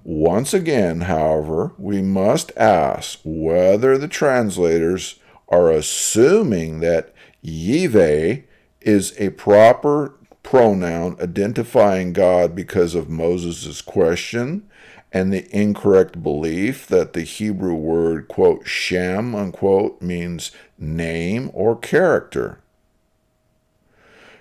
Once 0.05 0.53
again, 0.53 1.03
however, 1.03 1.73
we 1.79 2.03
must 2.03 2.53
ask 2.59 3.21
whether 3.25 3.97
the 3.97 4.07
translators 4.07 5.19
are 5.49 5.71
assuming 5.71 6.81
that 6.81 7.15
Yahweh 7.41 8.37
is 8.83 9.15
a 9.19 9.31
proper 9.31 10.15
pronoun 10.43 11.17
identifying 11.19 12.13
God 12.13 12.55
because 12.55 12.95
of 12.95 13.09
Moses' 13.09 13.81
question 13.81 14.69
and 15.11 15.33
the 15.33 15.49
incorrect 15.57 16.23
belief 16.23 16.87
that 16.89 17.15
the 17.15 17.23
Hebrew 17.23 17.75
word, 17.75 18.29
quote, 18.29 18.67
Shem, 18.67 19.35
unquote, 19.35 20.03
means 20.03 20.51
name 20.77 21.51
or 21.55 21.79
character. 21.79 22.61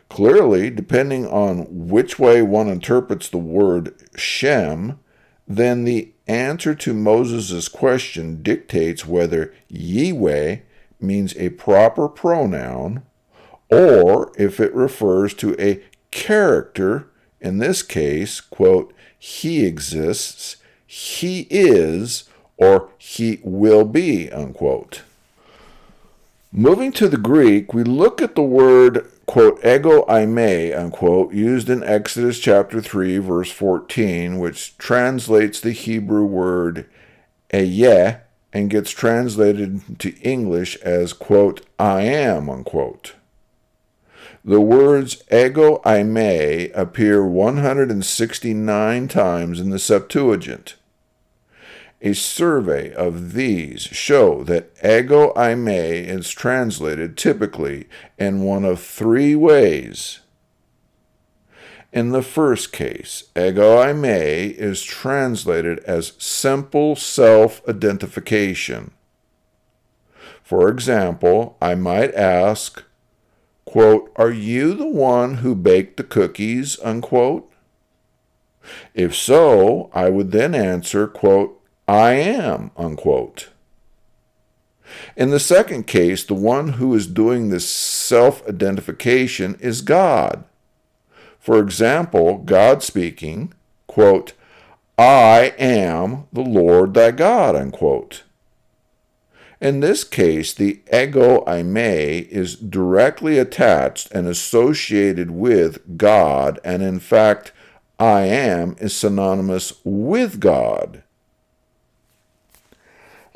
Clearly, 0.10 0.70
depending 0.70 1.26
on 1.26 1.88
which 1.88 2.20
way 2.20 2.42
one 2.42 2.68
interprets 2.68 3.30
the 3.30 3.38
word 3.38 3.96
Shem, 4.18 5.00
then 5.58 5.84
the 5.84 6.12
answer 6.28 6.74
to 6.76 6.94
Moses' 6.94 7.68
question 7.68 8.42
dictates 8.42 9.06
whether 9.06 9.54
Yahweh 9.68 10.58
means 11.00 11.36
a 11.36 11.50
proper 11.50 12.08
pronoun 12.08 13.04
or 13.70 14.32
if 14.38 14.60
it 14.60 14.74
refers 14.74 15.34
to 15.34 15.56
a 15.60 15.84
character, 16.12 17.10
in 17.42 17.58
this 17.58 17.82
case, 17.82 18.40
quote, 18.40 18.94
he 19.18 19.66
exists, 19.66 20.58
he 20.86 21.48
is 21.50 22.26
or 22.58 22.90
he 22.98 23.40
will 23.44 23.84
be, 23.84 24.32
unquote. 24.32 25.02
Moving 26.52 26.92
to 26.94 27.10
the 27.10 27.18
Greek, 27.18 27.74
we 27.74 27.84
look 27.84 28.22
at 28.22 28.36
the 28.36 28.44
word, 28.44 29.12
quote, 29.34 29.66
ego 29.66 30.06
eimi, 30.06 30.78
unquote, 30.78 31.34
used 31.34 31.68
in 31.68 31.84
Exodus 31.84 32.38
chapter 32.38 32.80
3, 32.80 33.18
verse 33.18 33.52
14, 33.52 34.38
which 34.38 34.78
translates 34.78 35.60
the 35.60 35.72
Hebrew 35.72 36.24
word 36.24 36.88
ayeh 37.52 38.20
and 38.54 38.70
gets 38.70 38.92
translated 38.92 39.98
to 39.98 40.16
English 40.20 40.76
as, 40.84 41.14
quote, 41.14 41.62
I 41.80 42.02
am, 42.02 42.48
unquote. 42.48 43.16
The 44.46 44.62
words 44.62 45.24
ego 45.32 45.82
eimi 45.84 46.70
appear 46.76 47.26
169 47.26 49.08
times 49.08 49.60
in 49.60 49.72
the 49.72 49.80
Septuagint. 49.80 50.76
A 52.06 52.14
survey 52.14 52.94
of 52.94 53.32
these 53.32 53.84
show 53.84 54.44
that 54.44 54.72
ego 54.84 55.32
eimi 55.36 56.06
is 56.06 56.30
translated 56.30 57.16
typically 57.16 57.88
in 58.20 58.44
one 58.44 58.66
of 58.66 58.82
three 58.82 59.36
ways. 59.36 60.20
In 61.94 62.10
the 62.10 62.22
first 62.22 62.74
case, 62.74 63.24
ego 63.38 63.78
eimi 63.78 64.54
is 64.54 64.84
translated 64.84 65.80
as 65.86 66.12
simple 66.18 66.98
self 66.98 67.66
identification. 67.70 68.92
For 70.44 70.68
example, 70.68 71.56
I 71.62 71.76
might 71.76 72.14
ask, 72.16 72.84
quote, 73.64 74.12
Are 74.18 74.32
you 74.32 74.74
the 74.74 74.90
one 74.90 75.36
who 75.36 75.56
baked 75.56 75.96
the 75.96 76.04
cookies? 76.04 76.78
Unquote. 76.84 77.50
If 78.94 79.16
so, 79.16 79.90
I 79.94 80.10
would 80.10 80.32
then 80.32 80.54
answer, 80.54 81.08
quote, 81.08 81.62
I 81.88 82.14
am, 82.14 82.72
unquote. 82.78 83.50
In 85.16 85.30
the 85.30 85.40
second 85.40 85.88
case, 85.88 86.24
the 86.24 86.34
one 86.34 86.74
who 86.74 86.94
is 86.94 87.08
doing 87.08 87.50
this 87.50 87.68
self 87.68 88.48
identification 88.48 89.56
is 89.60 89.82
God. 89.82 90.44
For 91.40 91.60
example, 91.60 92.38
God 92.38 92.84
speaking, 92.84 93.54
quote, 93.88 94.34
I 94.98 95.54
am 95.58 96.28
the 96.32 96.42
Lord 96.42 96.94
thy 96.94 97.12
God, 97.12 97.56
unquote. 97.56 98.24
In 99.60 99.80
this 99.80 100.04
case, 100.04 100.54
the 100.54 100.82
ego 100.94 101.44
eimi 101.46 102.28
is 102.28 102.56
directly 102.56 103.40
attached 103.40 104.12
and 104.12 104.28
associated 104.28 105.32
with 105.32 105.98
God, 105.98 106.60
and 106.64 106.84
in 106.84 107.00
fact, 107.00 107.52
I 107.98 108.22
am 108.22 108.76
is 108.80 108.96
synonymous 108.96 109.74
with 109.84 110.40
God. 110.40 111.04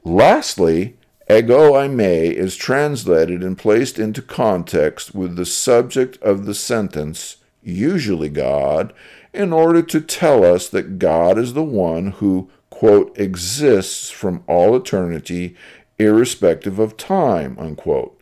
Lastly, 0.07 0.95
ego 1.29 1.73
eimi 1.73 2.31
is 2.31 2.55
translated 2.55 3.43
and 3.43 3.57
placed 3.57 3.99
into 3.99 4.21
context 4.21 5.13
with 5.13 5.35
the 5.35 5.45
subject 5.45 6.17
of 6.21 6.45
the 6.45 6.53
sentence, 6.53 7.37
usually 7.61 8.29
God, 8.29 8.93
in 9.33 9.51
order 9.51 9.81
to 9.81 9.99
tell 9.99 10.45
us 10.45 10.69
that 10.69 10.97
God 10.97 11.37
is 11.37 11.55
the 11.55 11.63
one 11.63 12.11
who, 12.11 12.49
quote, 12.69 13.19
exists 13.19 14.09
from 14.09 14.45
all 14.47 14.77
eternity, 14.77 15.57
irrespective 15.99 16.79
of 16.79 16.95
time, 16.95 17.57
unquote, 17.59 18.17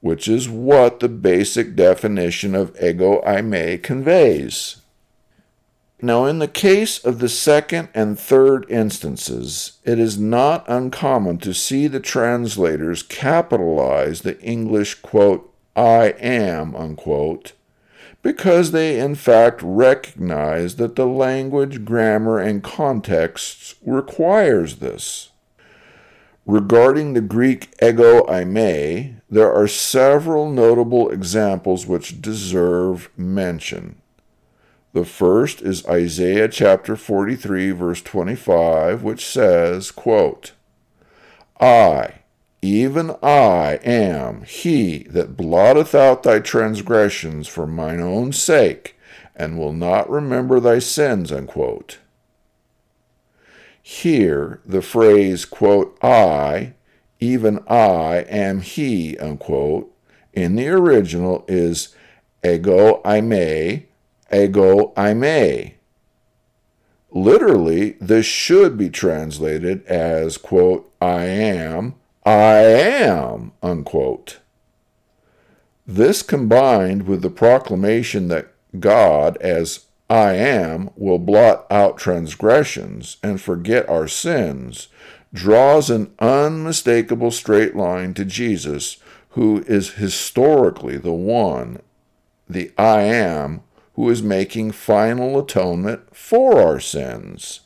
which 0.00 0.26
is 0.26 0.48
what 0.48 0.98
the 0.98 1.08
basic 1.08 1.76
definition 1.76 2.56
of 2.56 2.76
ego 2.82 3.22
eimi 3.24 3.80
conveys. 3.80 4.79
Now, 6.02 6.24
in 6.24 6.38
the 6.38 6.48
case 6.48 7.04
of 7.04 7.18
the 7.18 7.28
second 7.28 7.90
and 7.94 8.18
third 8.18 8.64
instances, 8.70 9.78
it 9.84 9.98
is 9.98 10.18
not 10.18 10.64
uncommon 10.66 11.38
to 11.38 11.52
see 11.52 11.88
the 11.88 12.00
translators 12.00 13.02
capitalize 13.02 14.22
the 14.22 14.40
English, 14.40 14.94
quote, 14.96 15.52
I 15.76 16.14
am, 16.18 16.74
unquote, 16.74 17.52
because 18.22 18.70
they 18.70 18.98
in 18.98 19.14
fact 19.14 19.60
recognize 19.62 20.76
that 20.76 20.96
the 20.96 21.06
language, 21.06 21.84
grammar, 21.84 22.38
and 22.38 22.62
context 22.62 23.74
requires 23.84 24.76
this. 24.76 25.30
Regarding 26.46 27.12
the 27.12 27.20
Greek 27.20 27.74
ego 27.82 28.22
eimi, 28.24 29.16
there 29.28 29.52
are 29.52 29.68
several 29.68 30.50
notable 30.50 31.10
examples 31.10 31.86
which 31.86 32.22
deserve 32.22 33.10
mention. 33.16 34.00
The 34.92 35.04
first 35.04 35.62
is 35.62 35.86
Isaiah 35.86 36.48
chapter 36.48 36.96
43 36.96 37.70
verse 37.70 38.02
25, 38.02 39.02
which 39.04 39.24
says, 39.24 39.92
quote, 39.92 40.52
I, 41.60 42.22
even 42.60 43.14
I 43.22 43.78
am 43.84 44.42
he 44.42 45.04
that 45.04 45.36
blotteth 45.36 45.94
out 45.94 46.24
thy 46.24 46.40
transgressions 46.40 47.46
for 47.46 47.66
mine 47.66 48.00
own 48.00 48.32
sake, 48.32 48.98
and 49.36 49.58
will 49.58 49.72
not 49.72 50.10
remember 50.10 50.58
thy 50.58 50.80
sins, 50.80 51.30
unquote. 51.30 51.98
Here, 53.80 54.60
the 54.66 54.82
phrase, 54.82 55.44
quote, 55.44 55.96
I, 56.02 56.74
even 57.20 57.60
I 57.68 58.26
am 58.28 58.60
he, 58.60 59.16
unquote, 59.18 59.94
in 60.32 60.56
the 60.56 60.68
original 60.68 61.44
is 61.48 61.94
ego 62.44 63.00
eimi, 63.04 63.86
ego 64.32 64.92
eimi. 64.96 65.74
Literally, 67.12 67.96
this 68.00 68.26
should 68.26 68.78
be 68.78 68.88
translated 68.88 69.84
as, 69.86 70.36
quote, 70.36 70.92
I 71.00 71.24
am, 71.24 71.94
I 72.24 72.58
am, 72.58 73.52
unquote. 73.62 74.38
This 75.86 76.22
combined 76.22 77.08
with 77.08 77.22
the 77.22 77.30
proclamation 77.30 78.28
that 78.28 78.52
God, 78.78 79.36
as 79.38 79.86
I 80.08 80.34
am, 80.34 80.90
will 80.94 81.18
blot 81.18 81.66
out 81.70 81.98
transgressions 81.98 83.16
and 83.24 83.40
forget 83.40 83.88
our 83.88 84.06
sins, 84.06 84.86
draws 85.32 85.90
an 85.90 86.12
unmistakable 86.20 87.32
straight 87.32 87.74
line 87.74 88.14
to 88.14 88.24
Jesus, 88.24 88.98
who 89.30 89.64
is 89.66 89.94
historically 89.94 90.96
the 90.96 91.12
one, 91.12 91.80
the 92.48 92.72
I 92.78 93.02
am, 93.02 93.62
who 94.00 94.08
is 94.08 94.22
making 94.22 94.70
final 94.70 95.38
atonement 95.38 96.16
for 96.16 96.58
our 96.58 96.80
sins. 96.80 97.60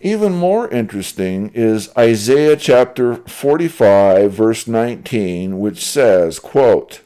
Even 0.00 0.32
more 0.32 0.68
interesting 0.68 1.50
is 1.54 1.90
Isaiah 1.98 2.56
chapter 2.56 3.16
45 3.16 4.32
verse 4.32 4.68
19 4.68 5.58
which 5.58 5.84
says, 5.84 6.38
quote, 6.38 7.00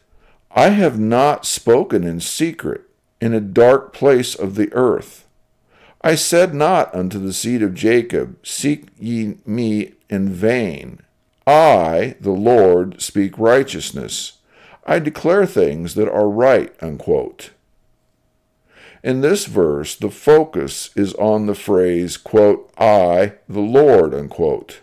I 0.51 0.69
have 0.69 0.99
not 0.99 1.47
spoken 1.47 2.05
in 2.05 2.21
secret 2.21 2.83
in 3.19 3.33
a 3.33 3.41
dark 3.41 3.95
place 3.95 4.35
of 4.35 4.57
the 4.57 4.71
earth. 4.75 5.27
I 6.03 6.17
said 6.17 6.53
not 6.53 6.95
unto 6.95 7.19
the 7.19 7.33
seed 7.33 7.63
of 7.63 7.73
Jacob, 7.73 8.37
Seek 8.47 8.89
ye 8.99 9.39
me 9.47 9.95
in 10.11 10.29
vain. 10.29 11.01
I, 11.47 12.17
the 12.21 12.33
Lord, 12.33 13.01
speak 13.01 13.39
righteousness. 13.39 14.35
I 14.85 14.99
declare 14.99 15.47
things 15.47 15.95
that 15.95 16.13
are 16.13 16.29
right. 16.29 16.75
Unquote. 16.83 17.53
In 19.07 19.21
this 19.21 19.45
verse, 19.47 19.95
the 19.95 20.11
focus 20.11 20.91
is 20.97 21.15
on 21.15 21.47
the 21.47 21.55
phrase, 21.55 22.17
quote, 22.17 22.69
I, 22.77 23.35
the 23.49 23.61
Lord, 23.61 24.13
unquote. 24.13 24.81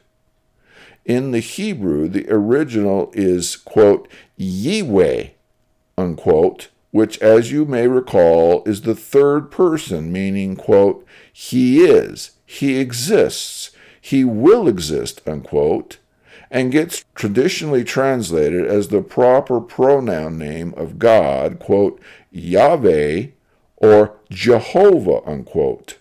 In 1.04 1.32
the 1.32 1.42
Hebrew, 1.42 2.08
the 2.08 2.26
original 2.30 3.12
is, 3.14 3.58
quote, 3.58 4.08
Yahweh, 4.38 5.32
unquote, 5.98 6.70
which, 6.92 7.18
as 7.18 7.52
you 7.52 7.66
may 7.66 7.86
recall, 7.90 8.64
is 8.66 8.84
the 8.84 8.96
third 8.96 9.52
person, 9.52 10.10
meaning, 10.10 10.56
quote, 10.56 11.06
He 11.34 11.84
is, 11.84 12.32
He 12.46 12.78
exists, 12.78 13.72
He 14.00 14.24
will 14.24 14.70
exist, 14.70 15.22
unquote, 15.28 15.98
and 16.50 16.72
gets 16.72 17.04
traditionally 17.14 17.84
translated 17.84 18.66
as 18.66 18.88
the 18.88 19.02
proper 19.02 19.60
pronoun 19.60 20.38
name 20.38 20.74
of 20.78 20.98
God, 20.98 21.60
quote, 21.60 22.00
Yahweh, 22.32 23.26
or 23.84 24.16
Jehovah, 24.32 25.22
unquote. 25.26 25.98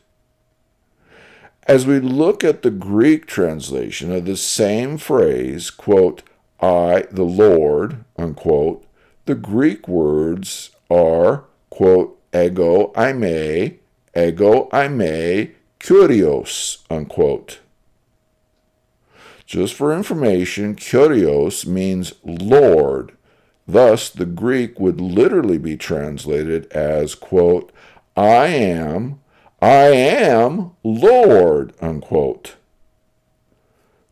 As 1.67 1.85
we 1.85 1.99
look 1.99 2.45
at 2.45 2.63
the 2.63 2.71
Greek 2.71 3.27
translation 3.27 4.13
of 4.13 4.25
the 4.25 4.37
same 4.37 4.99
phrase, 4.99 5.71
quote, 5.71 6.23
I, 6.61 7.07
the 7.11 7.25
Lord, 7.25 8.05
unquote, 8.17 8.87
the 9.27 9.35
Greek 9.35 9.89
words 9.89 10.71
are, 10.89 11.45
quote, 11.71 12.21
ego 12.33 12.93
eimi, 12.95 13.79
ego 14.17 14.69
eimi, 14.73 15.51
kurios, 15.81 16.79
unquote. 16.89 17.59
Just 19.45 19.75
for 19.75 19.93
information, 19.93 20.77
kurios 20.77 21.67
means 21.67 22.13
Lord, 22.25 23.13
Thus, 23.73 24.11
the 24.11 24.27
Greek 24.27 24.79
would 24.79 25.01
literally 25.01 25.57
be 25.57 25.79
translated 25.79 26.71
as, 26.73 27.15
quote, 27.15 27.73
I 28.15 28.49
am, 28.49 29.21
I 29.63 29.87
am 29.87 30.73
Lord, 30.85 31.73
unquote. 31.81 32.57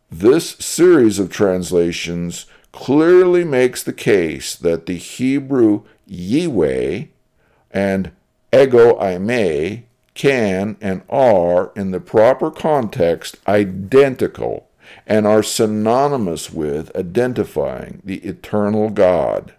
This 0.09 0.55
series 0.55 1.19
of 1.19 1.29
translations 1.29 2.47
clearly 2.71 3.43
makes 3.43 3.83
the 3.83 3.93
case 3.93 4.55
that 4.55 4.87
the 4.87 4.97
Hebrew 4.97 5.83
Yahweh 6.07 7.03
and 7.69 8.11
ego 8.51 8.99
eimi 8.99 9.83
can 10.15 10.75
and 10.81 11.03
are, 11.07 11.71
in 11.75 11.91
the 11.91 11.99
proper 11.99 12.49
context, 12.49 13.37
identical 13.47 14.70
and 15.11 15.27
are 15.27 15.43
synonymous 15.43 16.53
with 16.53 16.95
identifying 16.95 18.01
the 18.05 18.19
eternal 18.19 18.89
God. 18.89 19.53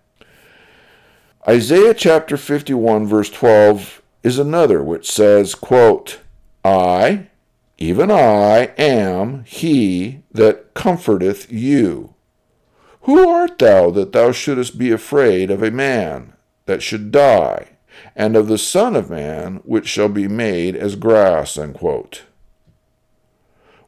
Isaiah 1.47 1.93
chapter 1.93 2.39
51 2.39 3.07
verse 3.07 3.29
12 3.29 4.01
is 4.23 4.39
another 4.39 4.83
which 4.83 5.11
says, 5.11 5.55
quote, 5.55 6.21
I, 6.65 7.27
even 7.77 8.11
I, 8.11 8.73
am 8.79 9.45
he 9.45 10.23
that 10.33 10.73
comforteth 10.73 11.53
you. 11.53 12.15
Who 13.03 13.29
art 13.29 13.59
thou 13.59 13.91
that 13.91 14.13
thou 14.13 14.33
shouldest 14.33 14.79
be 14.79 14.91
afraid 14.91 15.51
of 15.51 15.63
a 15.63 15.71
man 15.71 16.33
that 16.65 16.83
should 16.83 17.13
die, 17.13 17.77
and 18.17 18.37
of 18.37 18.49
the 18.49 18.57
Son 18.57 18.97
of 18.97 19.11
Man 19.11 19.57
which 19.65 19.87
shall 19.87 20.09
be 20.09 20.29
made 20.29 20.75
as 20.77 20.97
grass? 20.97 21.59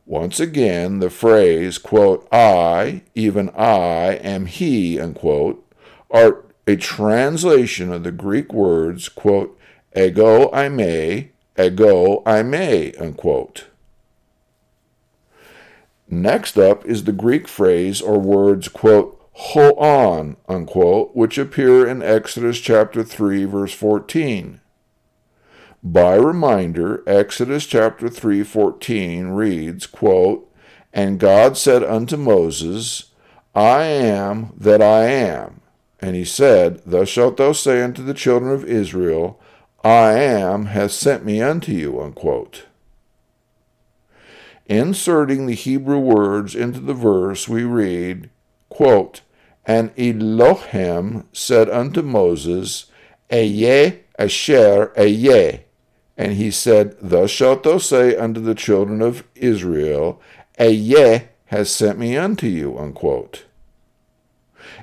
Once 0.07 0.39
again, 0.39 0.99
the 0.99 1.09
phrase, 1.09 1.79
quote, 1.79 2.29
I, 2.31 3.03
even 3.15 3.49
I, 3.51 4.15
am 4.23 4.47
he, 4.47 5.01
unquote, 5.01 5.65
are 6.11 6.45
a 6.67 6.77
translation 6.77 7.93
of 7.93 8.05
the 8.05 8.13
Greek 8.13 8.53
words, 8.53 9.09
quote, 9.09 9.59
ego 9.97 10.51
eimi, 10.51 11.31
ego 11.59 12.23
eimi, 12.27 13.01
unquote. 13.01 13.67
Next 16.07 16.59
up 16.59 16.85
is 16.85 17.05
the 17.05 17.13
Greek 17.13 17.49
phrase 17.49 18.03
or 18.03 18.19
words, 18.19 18.69
quote, 18.69 19.19
hoon, 19.33 20.37
unquote, 20.49 21.17
which 21.17 21.39
appear 21.39 21.87
in 21.87 22.03
Exodus 22.03 22.61
chapter 22.61 23.03
3, 23.03 23.47
verse 23.47 23.73
14. 23.73 24.61
By 25.87 26.15
reminder, 26.15 27.03
Exodus 27.07 27.67
chapter 27.67 28.09
3:14 28.09 29.33
reads, 29.37 29.87
quote, 29.87 30.51
"And 30.95 31.19
God 31.19 31.59
said 31.59 31.85
unto 31.85 32.17
Moses, 32.17 33.11
I 33.55 33.83
am 33.83 34.55
that 34.57 34.81
I 34.81 35.05
am. 35.05 35.61
And 36.01 36.17
he 36.17 36.25
said, 36.25 36.81
Thus 36.87 37.11
shalt 37.11 37.37
thou 37.37 37.53
say 37.53 37.83
unto 37.83 38.03
the 38.03 38.15
children 38.15 38.51
of 38.51 38.65
Israel, 38.65 39.39
I 39.85 40.13
am 40.15 40.67
hath 40.67 40.93
sent 40.93 41.23
me 41.23 41.43
unto 41.43 41.71
you." 41.71 42.01
Unquote. 42.01 42.65
Inserting 44.65 45.45
the 45.45 45.55
Hebrew 45.55 45.99
words 45.99 46.55
into 46.55 46.81
the 46.81 46.95
verse, 46.95 47.47
we 47.47 47.65
read, 47.65 48.31
quote, 48.71 49.21
And 49.67 49.91
Elohim 49.99 51.25
said 51.35 51.69
unto 51.69 52.01
Moses, 52.01 52.87
Ehyeh 53.31 53.99
asher 54.19 54.91
ehyeh, 54.97 55.61
and 56.17 56.33
he 56.33 56.51
said, 56.51 56.97
Thus 57.01 57.31
shalt 57.31 57.63
thou 57.65 57.79
say 57.79 58.17
unto 58.17 58.41
the 58.41 58.55
children 58.55 59.03
of 59.03 59.25
Israel, 59.35 60.21
Ehyeh 60.59 61.29
has 61.47 61.71
sent 61.71 61.99
me 61.99 62.17
unto 62.17 62.47
you. 62.47 62.79
Unquote. 62.79 63.45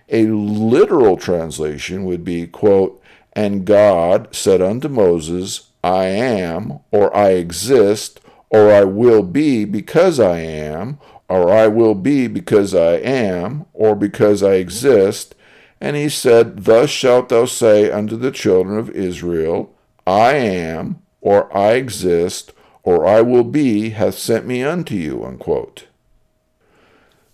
A 0.10 0.26
literal 0.26 1.18
translation 1.18 2.04
would 2.06 2.24
be, 2.24 2.48
quote, 2.48 3.02
And 3.34 3.66
God 3.66 4.36
said 4.36 4.62
unto 4.62 4.90
Moses, 4.90 5.70
I 5.84 6.06
am, 6.06 6.80
or 6.92 7.16
I 7.16 7.30
exist, 7.32 8.20
or 8.50 8.72
I 8.72 8.84
will 8.84 9.24
be 9.24 9.66
because 9.66 10.20
I 10.20 10.40
am, 10.40 11.00
or 11.30 11.52
I 11.52 11.68
will 11.68 11.96
be 11.96 12.28
because 12.28 12.76
I 12.76 12.96
am, 12.96 13.66
or 13.74 13.96
because 13.96 14.44
I 14.44 14.56
exist. 14.56 15.34
And 15.80 15.96
he 15.96 16.10
said, 16.10 16.66
Thus 16.66 16.90
shalt 16.90 17.30
thou 17.30 17.46
say 17.46 17.90
unto 17.90 18.18
the 18.18 18.32
children 18.32 18.78
of 18.78 18.90
Israel, 18.90 19.74
I 20.06 20.34
am, 20.34 21.02
or 21.22 21.56
I 21.56 21.74
exist, 21.74 22.52
or 22.84 23.06
I 23.06 23.22
will 23.22 23.44
be, 23.44 23.92
hath 23.92 24.18
sent 24.18 24.46
me 24.46 24.64
unto 24.64 24.96
you. 24.96 25.24
Unquote. 25.24 25.86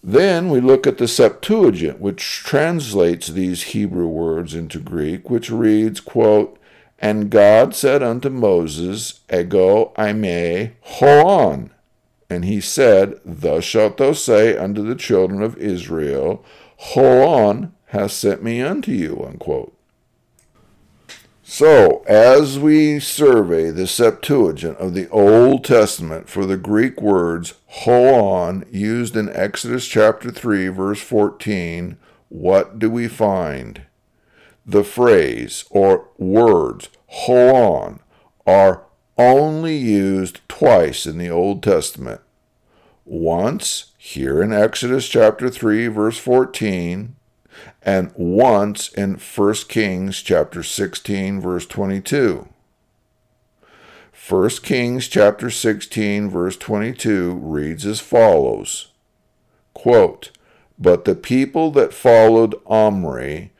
Then 0.03 0.49
we 0.49 0.61
look 0.61 0.85
at 0.85 0.99
the 0.99 1.07
Septuagint, 1.07 1.99
which 1.99 2.43
translates 2.45 3.27
these 3.27 3.63
Hebrew 3.63 4.07
words 4.07 4.53
into 4.53 4.79
Greek, 4.79 5.29
which 5.29 5.49
reads, 5.49 5.99
quote, 5.99 6.57
And 6.99 7.29
God 7.29 7.75
said 7.75 8.03
unto 8.03 8.29
Moses, 8.29 9.21
Ego 9.33 9.91
eimi 9.97 10.71
hoon. 10.99 11.71
And 12.29 12.45
he 12.45 12.61
said, 12.61 13.19
Thus 13.25 13.63
shalt 13.63 13.97
thou 13.97 14.13
say 14.13 14.57
unto 14.57 14.83
the 14.83 14.95
children 14.95 15.41
of 15.41 15.57
Israel, 15.57 16.43
Hoon 16.93 17.73
hath 17.87 18.11
sent 18.11 18.43
me 18.43 18.61
unto 18.61 18.91
you. 18.91 19.23
Unquote. 19.25 19.76
So, 21.49 22.03
as 22.07 22.59
we 22.59 22.99
survey 22.99 23.71
the 23.71 23.87
Septuagint 23.87 24.77
of 24.79 24.93
the 24.93 25.07
Old 25.07 25.63
Testament 25.63 26.27
for 26.27 26.45
the 26.45 26.57
Greek 26.57 27.01
words 27.01 27.53
hoon 27.85 28.65
used 28.69 29.15
in 29.15 29.29
Exodus 29.29 29.87
chapter 29.87 30.29
3 30.29 30.67
verse 30.67 30.99
14, 30.99 31.95
what 32.27 32.77
do 32.79 32.91
we 32.91 33.07
find? 33.07 33.83
The 34.65 34.83
phrase 34.83 35.63
or 35.69 36.09
words 36.17 36.89
hoon 37.25 38.01
are 38.45 38.83
only 39.17 39.77
used 39.77 40.41
twice 40.49 41.05
in 41.05 41.17
the 41.17 41.29
Old 41.29 41.63
Testament. 41.63 42.19
Once 43.05 43.93
here 43.97 44.43
in 44.43 44.51
Exodus 44.51 45.07
chapter 45.07 45.49
3 45.49 45.87
verse 45.87 46.17
14 46.17 47.15
and 47.81 48.11
once 48.15 48.89
in 48.89 49.15
1 49.15 49.53
Kings 49.67 50.21
chapter 50.21 50.63
16 50.63 51.41
verse 51.41 51.65
22. 51.65 52.47
1 54.29 54.49
Kings 54.61 55.07
chapter 55.07 55.49
16 55.49 56.29
verse 56.29 56.57
22 56.57 57.33
reads 57.35 57.85
as 57.85 57.99
follows, 57.99 58.89
quote, 59.73 60.31
But 60.77 61.05
the 61.05 61.15
people 61.15 61.71
that 61.71 61.93
followed 61.93 62.55
Omri 62.65 63.51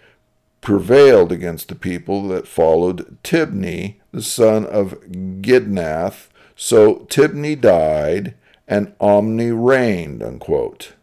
prevailed 0.60 1.32
against 1.32 1.70
the 1.70 1.76
people 1.76 2.28
that 2.28 2.48
followed 2.48 3.18
Tibni, 3.24 3.96
the 4.12 4.22
son 4.22 4.66
of 4.66 5.00
Ginath, 5.42 6.28
so 6.56 7.06
Tibni 7.10 7.56
died, 7.56 8.34
and 8.68 8.94
Omri 9.00 9.52
reigned, 9.54 10.22
unquote. 10.22 10.94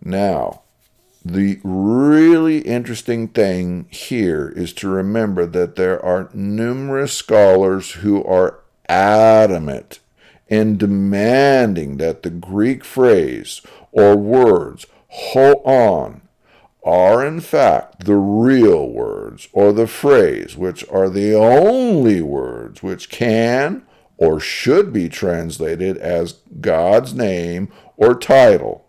Now, 0.00 0.63
the 1.24 1.58
really 1.64 2.58
interesting 2.58 3.28
thing 3.28 3.86
here 3.90 4.52
is 4.54 4.74
to 4.74 4.88
remember 4.88 5.46
that 5.46 5.76
there 5.76 6.04
are 6.04 6.28
numerous 6.34 7.14
scholars 7.14 7.92
who 7.92 8.22
are 8.24 8.60
adamant 8.88 10.00
in 10.48 10.76
demanding 10.76 11.96
that 11.96 12.22
the 12.22 12.30
Greek 12.30 12.84
phrase 12.84 13.62
or 13.90 14.16
words 14.16 14.86
hoon 15.32 16.20
are 16.84 17.24
in 17.24 17.40
fact 17.40 18.04
the 18.04 18.16
real 18.16 18.86
words 18.90 19.48
or 19.52 19.72
the 19.72 19.86
phrase 19.86 20.56
which 20.56 20.86
are 20.90 21.08
the 21.08 21.34
only 21.34 22.20
words 22.20 22.82
which 22.82 23.08
can 23.08 23.82
or 24.18 24.38
should 24.38 24.92
be 24.92 25.08
translated 25.08 25.96
as 25.96 26.34
God's 26.60 27.14
name 27.14 27.72
or 27.96 28.14
title 28.14 28.83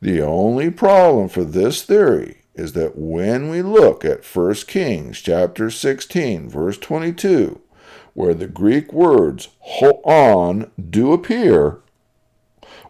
the 0.00 0.20
only 0.20 0.70
problem 0.70 1.28
for 1.28 1.44
this 1.44 1.82
theory 1.82 2.42
is 2.54 2.72
that 2.72 2.96
when 2.96 3.48
we 3.48 3.62
look 3.62 4.04
at 4.04 4.24
1 4.24 4.54
Kings 4.66 5.20
chapter 5.20 5.70
16 5.70 6.48
verse 6.48 6.78
22 6.78 7.60
where 8.14 8.34
the 8.34 8.46
Greek 8.46 8.92
words 8.92 9.48
hoon 9.60 10.70
do 10.90 11.12
appear 11.12 11.80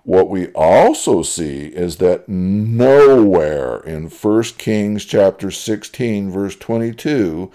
what 0.06 0.30
we 0.30 0.46
also 0.52 1.22
see 1.22 1.66
is 1.66 1.96
that 1.96 2.28
nowhere 2.28 3.78
in 3.80 4.08
1 4.08 4.42
Kings 4.56 5.04
chapter 5.04 5.50
16 5.50 6.30
verse 6.30 6.54
22 6.54 7.50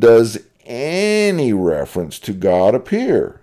does 0.00 0.38
any 0.66 1.52
reference 1.52 2.18
to 2.18 2.32
God 2.32 2.74
appear. 2.74 3.41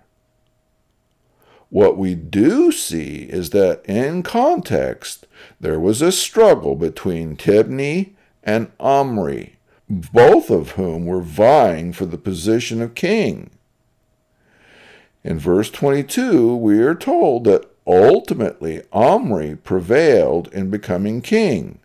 What 1.70 1.98
we 1.98 2.16
do 2.16 2.72
see 2.72 3.28
is 3.30 3.52
that 3.52 3.86
in 3.86 4.24
context, 4.24 5.28
there 5.60 5.80
was 5.80 6.02
a 6.02 6.12
struggle 6.12 6.76
between 6.76 7.36
Tibni 7.36 8.12
and 8.44 8.72
Omri, 8.80 9.58
both 9.88 10.50
of 10.50 10.72
whom 10.72 11.06
were 11.06 11.22
vying 11.22 11.94
for 11.94 12.06
the 12.06 12.18
position 12.18 12.82
of 12.82 12.96
king. 12.96 13.52
In 15.24 15.38
verse 15.38 15.70
22, 15.70 16.56
we 16.56 16.80
are 16.80 16.96
told 16.96 17.44
that 17.44 17.70
ultimately 17.86 18.82
Omri 18.92 19.56
prevailed 19.56 20.48
in 20.54 20.70
becoming 20.70 21.22
king. 21.22 21.80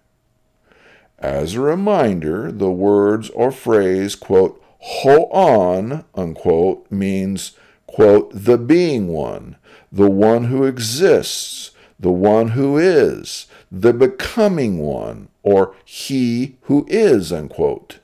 As 1.18 1.54
a 1.54 1.60
reminder, 1.60 2.52
the 2.52 2.70
words 2.70 3.30
or 3.30 3.50
phrase, 3.50 4.14
quote, 4.14 4.62
hoon, 5.02 6.04
unquote, 6.14 6.90
means, 6.90 7.52
quote, 7.86 8.30
the 8.32 8.58
being 8.58 9.08
one, 9.08 9.56
the 9.94 10.10
one 10.10 10.44
who 10.44 10.64
exists, 10.64 11.70
the 12.00 12.10
one 12.10 12.48
who 12.48 12.76
is, 12.76 13.46
the 13.70 13.92
becoming 13.92 14.78
one, 14.78 15.28
or 15.44 15.76
he 15.84 16.56
who 16.62 16.84
is, 16.88 17.32
unquote. 17.32 18.00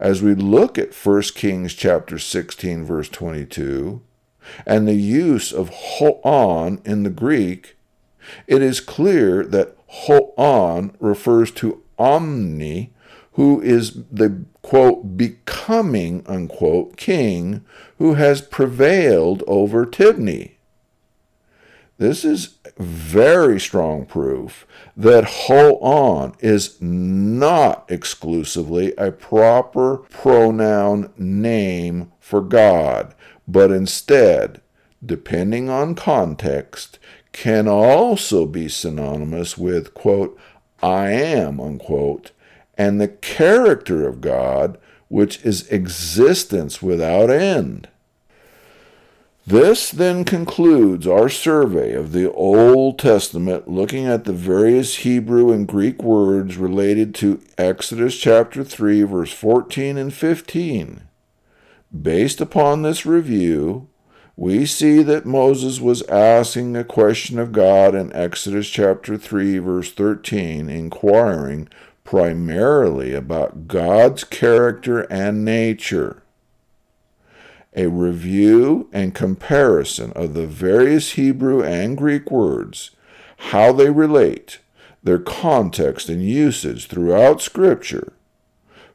As 0.00 0.22
we 0.22 0.34
look 0.34 0.78
at 0.78 0.94
1 0.94 1.22
Kings 1.34 1.74
chapter 1.74 2.18
16 2.18 2.84
verse 2.84 3.10
22 3.10 4.00
and 4.64 4.88
the 4.88 4.94
use 4.94 5.52
of 5.52 5.68
hoon 5.68 6.80
in 6.82 7.02
the 7.02 7.10
Greek, 7.10 7.76
it 8.46 8.62
is 8.62 8.80
clear 8.80 9.44
that 9.44 9.76
hoon 9.86 10.96
refers 10.98 11.50
to 11.52 11.82
Omri, 11.98 12.94
who 13.38 13.60
is 13.60 14.02
the 14.10 14.44
quote 14.62 15.16
becoming 15.16 16.24
unquote 16.26 16.96
king 16.96 17.64
who 17.98 18.14
has 18.14 18.42
prevailed 18.42 19.44
over 19.46 19.86
Tibni. 19.86 20.54
This 21.98 22.24
is 22.24 22.56
very 22.76 23.60
strong 23.60 24.06
proof 24.06 24.66
that 24.96 25.46
hoon 25.46 26.34
is 26.40 26.82
not 26.82 27.84
exclusively 27.88 28.92
a 28.98 29.12
proper 29.12 29.98
pronoun 30.10 31.12
name 31.16 32.10
for 32.18 32.40
God, 32.40 33.14
but 33.46 33.70
instead, 33.70 34.60
depending 35.06 35.70
on 35.70 35.94
context, 35.94 36.98
can 37.30 37.68
also 37.68 38.46
be 38.46 38.68
synonymous 38.68 39.56
with, 39.56 39.94
quote, 39.94 40.36
I 40.82 41.10
am, 41.10 41.60
unquote, 41.60 42.32
and 42.78 43.00
the 43.00 43.08
character 43.08 44.08
of 44.08 44.20
God, 44.20 44.78
which 45.08 45.44
is 45.44 45.68
existence 45.68 46.80
without 46.80 47.28
end. 47.28 47.88
This 49.48 49.90
then 49.90 50.24
concludes 50.24 51.06
our 51.06 51.30
survey 51.30 51.94
of 51.94 52.12
the 52.12 52.30
Old 52.30 52.98
Testament, 52.98 53.66
looking 53.66 54.06
at 54.06 54.24
the 54.24 54.32
various 54.34 54.96
Hebrew 54.96 55.50
and 55.50 55.66
Greek 55.66 56.02
words 56.02 56.58
related 56.58 57.14
to 57.16 57.40
Exodus 57.56 58.16
chapter 58.18 58.62
3, 58.62 59.04
verse 59.04 59.32
14 59.32 59.96
and 59.96 60.12
15. 60.12 61.00
Based 62.02 62.42
upon 62.42 62.82
this 62.82 63.06
review, 63.06 63.88
we 64.36 64.66
see 64.66 65.02
that 65.02 65.24
Moses 65.24 65.80
was 65.80 66.02
asking 66.08 66.76
a 66.76 66.84
question 66.84 67.38
of 67.38 67.50
God 67.50 67.94
in 67.94 68.12
Exodus 68.12 68.68
chapter 68.68 69.16
3, 69.16 69.58
verse 69.58 69.90
13, 69.90 70.68
inquiring 70.68 71.68
primarily 72.08 73.12
about 73.12 73.68
God's 73.68 74.24
character 74.24 75.00
and 75.12 75.44
nature 75.44 76.22
a 77.76 77.86
review 77.86 78.88
and 78.94 79.14
comparison 79.14 80.14
of 80.14 80.32
the 80.32 80.46
various 80.46 81.12
Hebrew 81.12 81.62
and 81.62 81.98
Greek 81.98 82.30
words, 82.30 82.92
how 83.36 83.72
they 83.72 83.90
relate, 83.90 84.58
their 85.02 85.18
context 85.18 86.08
and 86.08 86.22
usage 86.22 86.86
throughout 86.86 87.42
Scripture, 87.42 88.14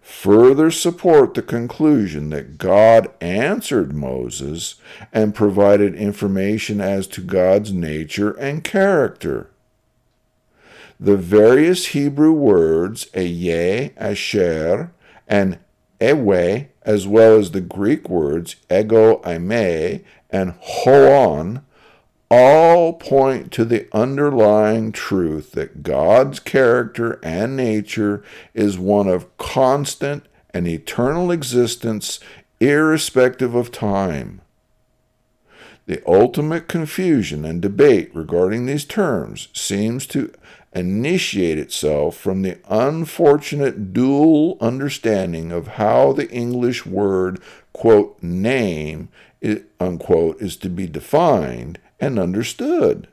further 0.02 0.72
support 0.72 1.36
the 1.36 1.44
conclusion 1.44 2.32
that 2.32 2.58
God 2.58 3.12
answered 3.22 3.94
Moses 3.94 4.82
and 5.12 5.36
provided 5.36 5.94
information 5.94 6.82
as 6.82 7.06
to 7.10 7.22
God's 7.22 7.72
nature 7.72 8.32
and 8.32 8.64
character. 8.64 9.52
The 11.00 11.18
various 11.18 11.88
Hebrew 11.88 12.32
words, 12.32 13.06
Ehyeh, 13.14 13.94
Asher, 13.98 14.92
and 15.28 15.60
ewe, 16.00 16.68
as 16.84 17.08
well 17.08 17.38
as 17.38 17.52
the 17.52 17.62
Greek 17.62 18.10
words 18.10 18.56
ego 18.70 19.22
eimi 19.24 20.04
and 20.30 20.54
hoon, 20.62 21.62
all 22.30 22.94
point 22.94 23.52
to 23.52 23.64
the 23.64 23.88
underlying 23.94 24.92
truth 24.92 25.52
that 25.52 25.84
God's 25.84 26.40
character 26.40 27.20
and 27.24 27.56
nature 27.56 28.24
is 28.54 28.78
one 28.78 29.08
of 29.08 29.38
constant 29.38 30.26
and 30.54 30.68
eternal 30.68 31.32
existence, 31.32 32.20
irrespective 32.60 33.56
of 33.56 33.72
time. 33.72 34.42
The 35.86 36.02
ultimate 36.08 36.68
confusion 36.68 37.44
and 37.44 37.62
debate 37.62 38.10
regarding 38.16 38.66
these 38.66 38.86
terms 38.86 39.50
seems 39.54 40.08
to 40.08 40.32
initiate 40.76 41.58
itself 41.58 42.18
from 42.18 42.42
the 42.42 42.58
unfortunate 42.68 43.94
dual 43.94 44.58
understanding 44.60 45.52
of 45.52 45.68
how 45.68 46.14
the 46.14 46.30
English 46.30 46.86
word, 46.86 47.40
quote, 47.74 48.22
name, 48.22 49.10
unquote, 49.80 50.42
is 50.42 50.58
to 50.58 50.70
be 50.70 50.88
defined 50.88 51.80
and 52.00 52.18
understood. 52.20 53.08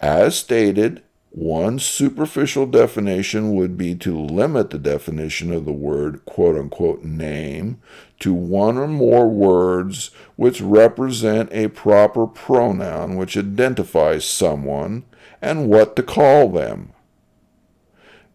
As 0.00 0.36
stated, 0.36 1.02
one 1.30 1.78
superficial 1.78 2.66
definition 2.66 3.54
would 3.54 3.78
be 3.78 3.94
to 3.94 4.18
limit 4.18 4.70
the 4.70 4.78
definition 4.78 5.52
of 5.52 5.64
the 5.64 5.72
word 5.72 6.24
quote 6.24 6.56
unquote 6.56 7.04
name 7.04 7.80
to 8.18 8.34
one 8.34 8.76
or 8.76 8.88
more 8.88 9.28
words 9.28 10.10
which 10.34 10.60
represent 10.60 11.48
a 11.52 11.68
proper 11.68 12.26
pronoun 12.26 13.16
which 13.16 13.36
identifies 13.36 14.24
someone 14.24 15.04
and 15.40 15.68
what 15.68 15.94
to 15.94 16.02
call 16.02 16.48
them. 16.48 16.92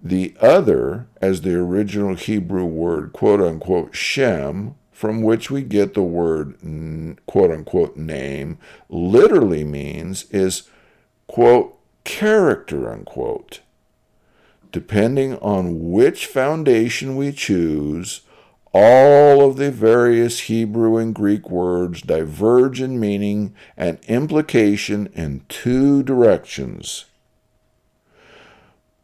The 0.02 0.36
other, 0.40 1.08
as 1.22 1.42
the 1.42 1.56
original 1.56 2.16
Hebrew 2.16 2.66
word 2.66 3.12
quote 3.12 3.42
unquote 3.42 3.94
Shem, 3.94 4.76
from 4.92 5.22
which 5.22 5.52
we 5.52 5.64
get 5.64 5.96
the 5.96 6.02
word 6.02 6.56
quote 7.26 7.52
unquote 7.52 7.98
name, 7.98 8.58
literally 8.88 9.66
means 9.66 10.24
is 10.32 10.70
quote 11.28 11.78
character, 12.06 12.90
unquote. 12.90 13.60
Depending 14.72 15.36
on 15.40 15.92
which 15.92 16.26
foundation 16.26 17.18
we 17.18 17.34
choose, 17.34 18.22
all 18.74 19.42
of 19.48 19.56
the 19.56 19.72
various 19.72 20.42
Hebrew 20.42 20.98
and 20.98 21.16
Greek 21.16 21.50
words 21.50 22.02
diverge 22.02 22.82
in 22.82 23.00
meaning 23.00 23.56
and 23.78 24.00
implication 24.08 25.08
in 25.14 25.44
two 25.48 26.04
directions. 26.04 27.06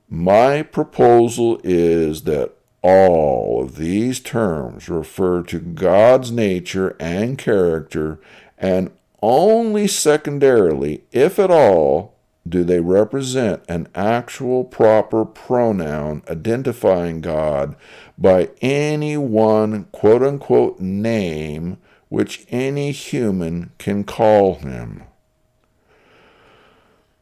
My 0.10 0.62
proposal 0.62 1.62
is 1.64 2.24
that 2.24 2.52
all 2.82 3.64
of 3.64 3.78
these 3.78 4.20
terms 4.20 4.90
refer 4.90 5.42
to 5.44 5.60
God's 5.60 6.32
nature 6.32 6.98
and 7.00 7.38
character, 7.38 8.20
and 8.58 8.92
only 9.22 9.88
secondarily, 9.88 11.04
if 11.14 11.40
at 11.40 11.50
all, 11.50 12.16
do 12.48 12.64
they 12.64 12.80
represent 12.80 13.64
an 13.70 13.88
actual 13.94 14.64
proper 14.64 15.26
pronoun 15.26 16.24
identifying 16.30 17.22
God 17.22 17.76
by 18.18 18.50
any 18.62 19.16
one 19.18 19.86
quote 19.92 20.24
unquote 20.24 20.80
name 20.80 21.78
which 22.10 22.46
any 22.50 22.92
human 22.92 23.72
can 23.78 24.04
call 24.04 24.56
him? 24.56 25.04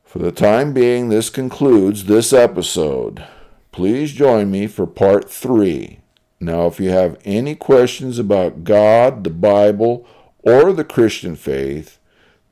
For 0.03 0.20
the 0.20 0.32
time 0.32 0.74
being, 0.74 1.09
this 1.09 1.30
concludes 1.30 2.05
this 2.05 2.34
episode. 2.34 3.24
Please 3.72 4.11
join 4.13 4.49
me 4.49 4.65
for 4.65 4.88
part 4.88 5.30
three. 5.30 5.99
Now, 6.39 6.65
if 6.65 6.80
you 6.80 6.89
have 6.89 7.20
any 7.26 7.53
questions 7.53 8.17
about 8.17 8.63
God, 8.63 9.24
the 9.24 9.30
Bible, 9.30 10.07
or 10.39 10.74
the 10.74 10.84
Christian 10.84 11.36
faith, 11.36 11.99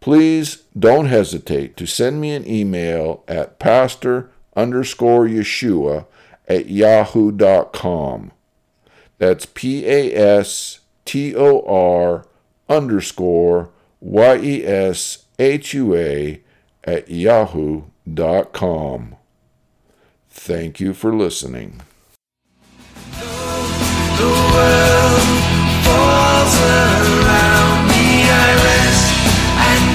please 0.08 0.64
don't 0.80 1.08
hesitate 1.08 1.76
to 1.76 1.86
send 1.86 2.22
me 2.22 2.34
an 2.34 2.48
email 2.48 3.26
at 3.28 3.60
pastor 3.60 4.32
underscore 4.56 5.26
Yeshua 5.26 6.06
at 6.48 6.70
yahoo.com. 6.70 8.32
That's 9.18 9.46
P 9.48 9.86
A 9.86 10.16
S 10.16 10.80
T 11.04 11.36
O 11.36 11.60
R 11.60 12.26
underscore 12.70 13.70
Y 14.00 14.38
E 14.38 14.66
S 14.66 15.26
H 15.40 15.74
U 15.74 15.94
A 15.94 16.42
at 16.86 17.10
yahoo.com. 17.10 19.16
Thank 20.30 20.80
you 20.80 20.94
for 20.94 21.14
listening. 21.14 21.82
The 26.88 27.27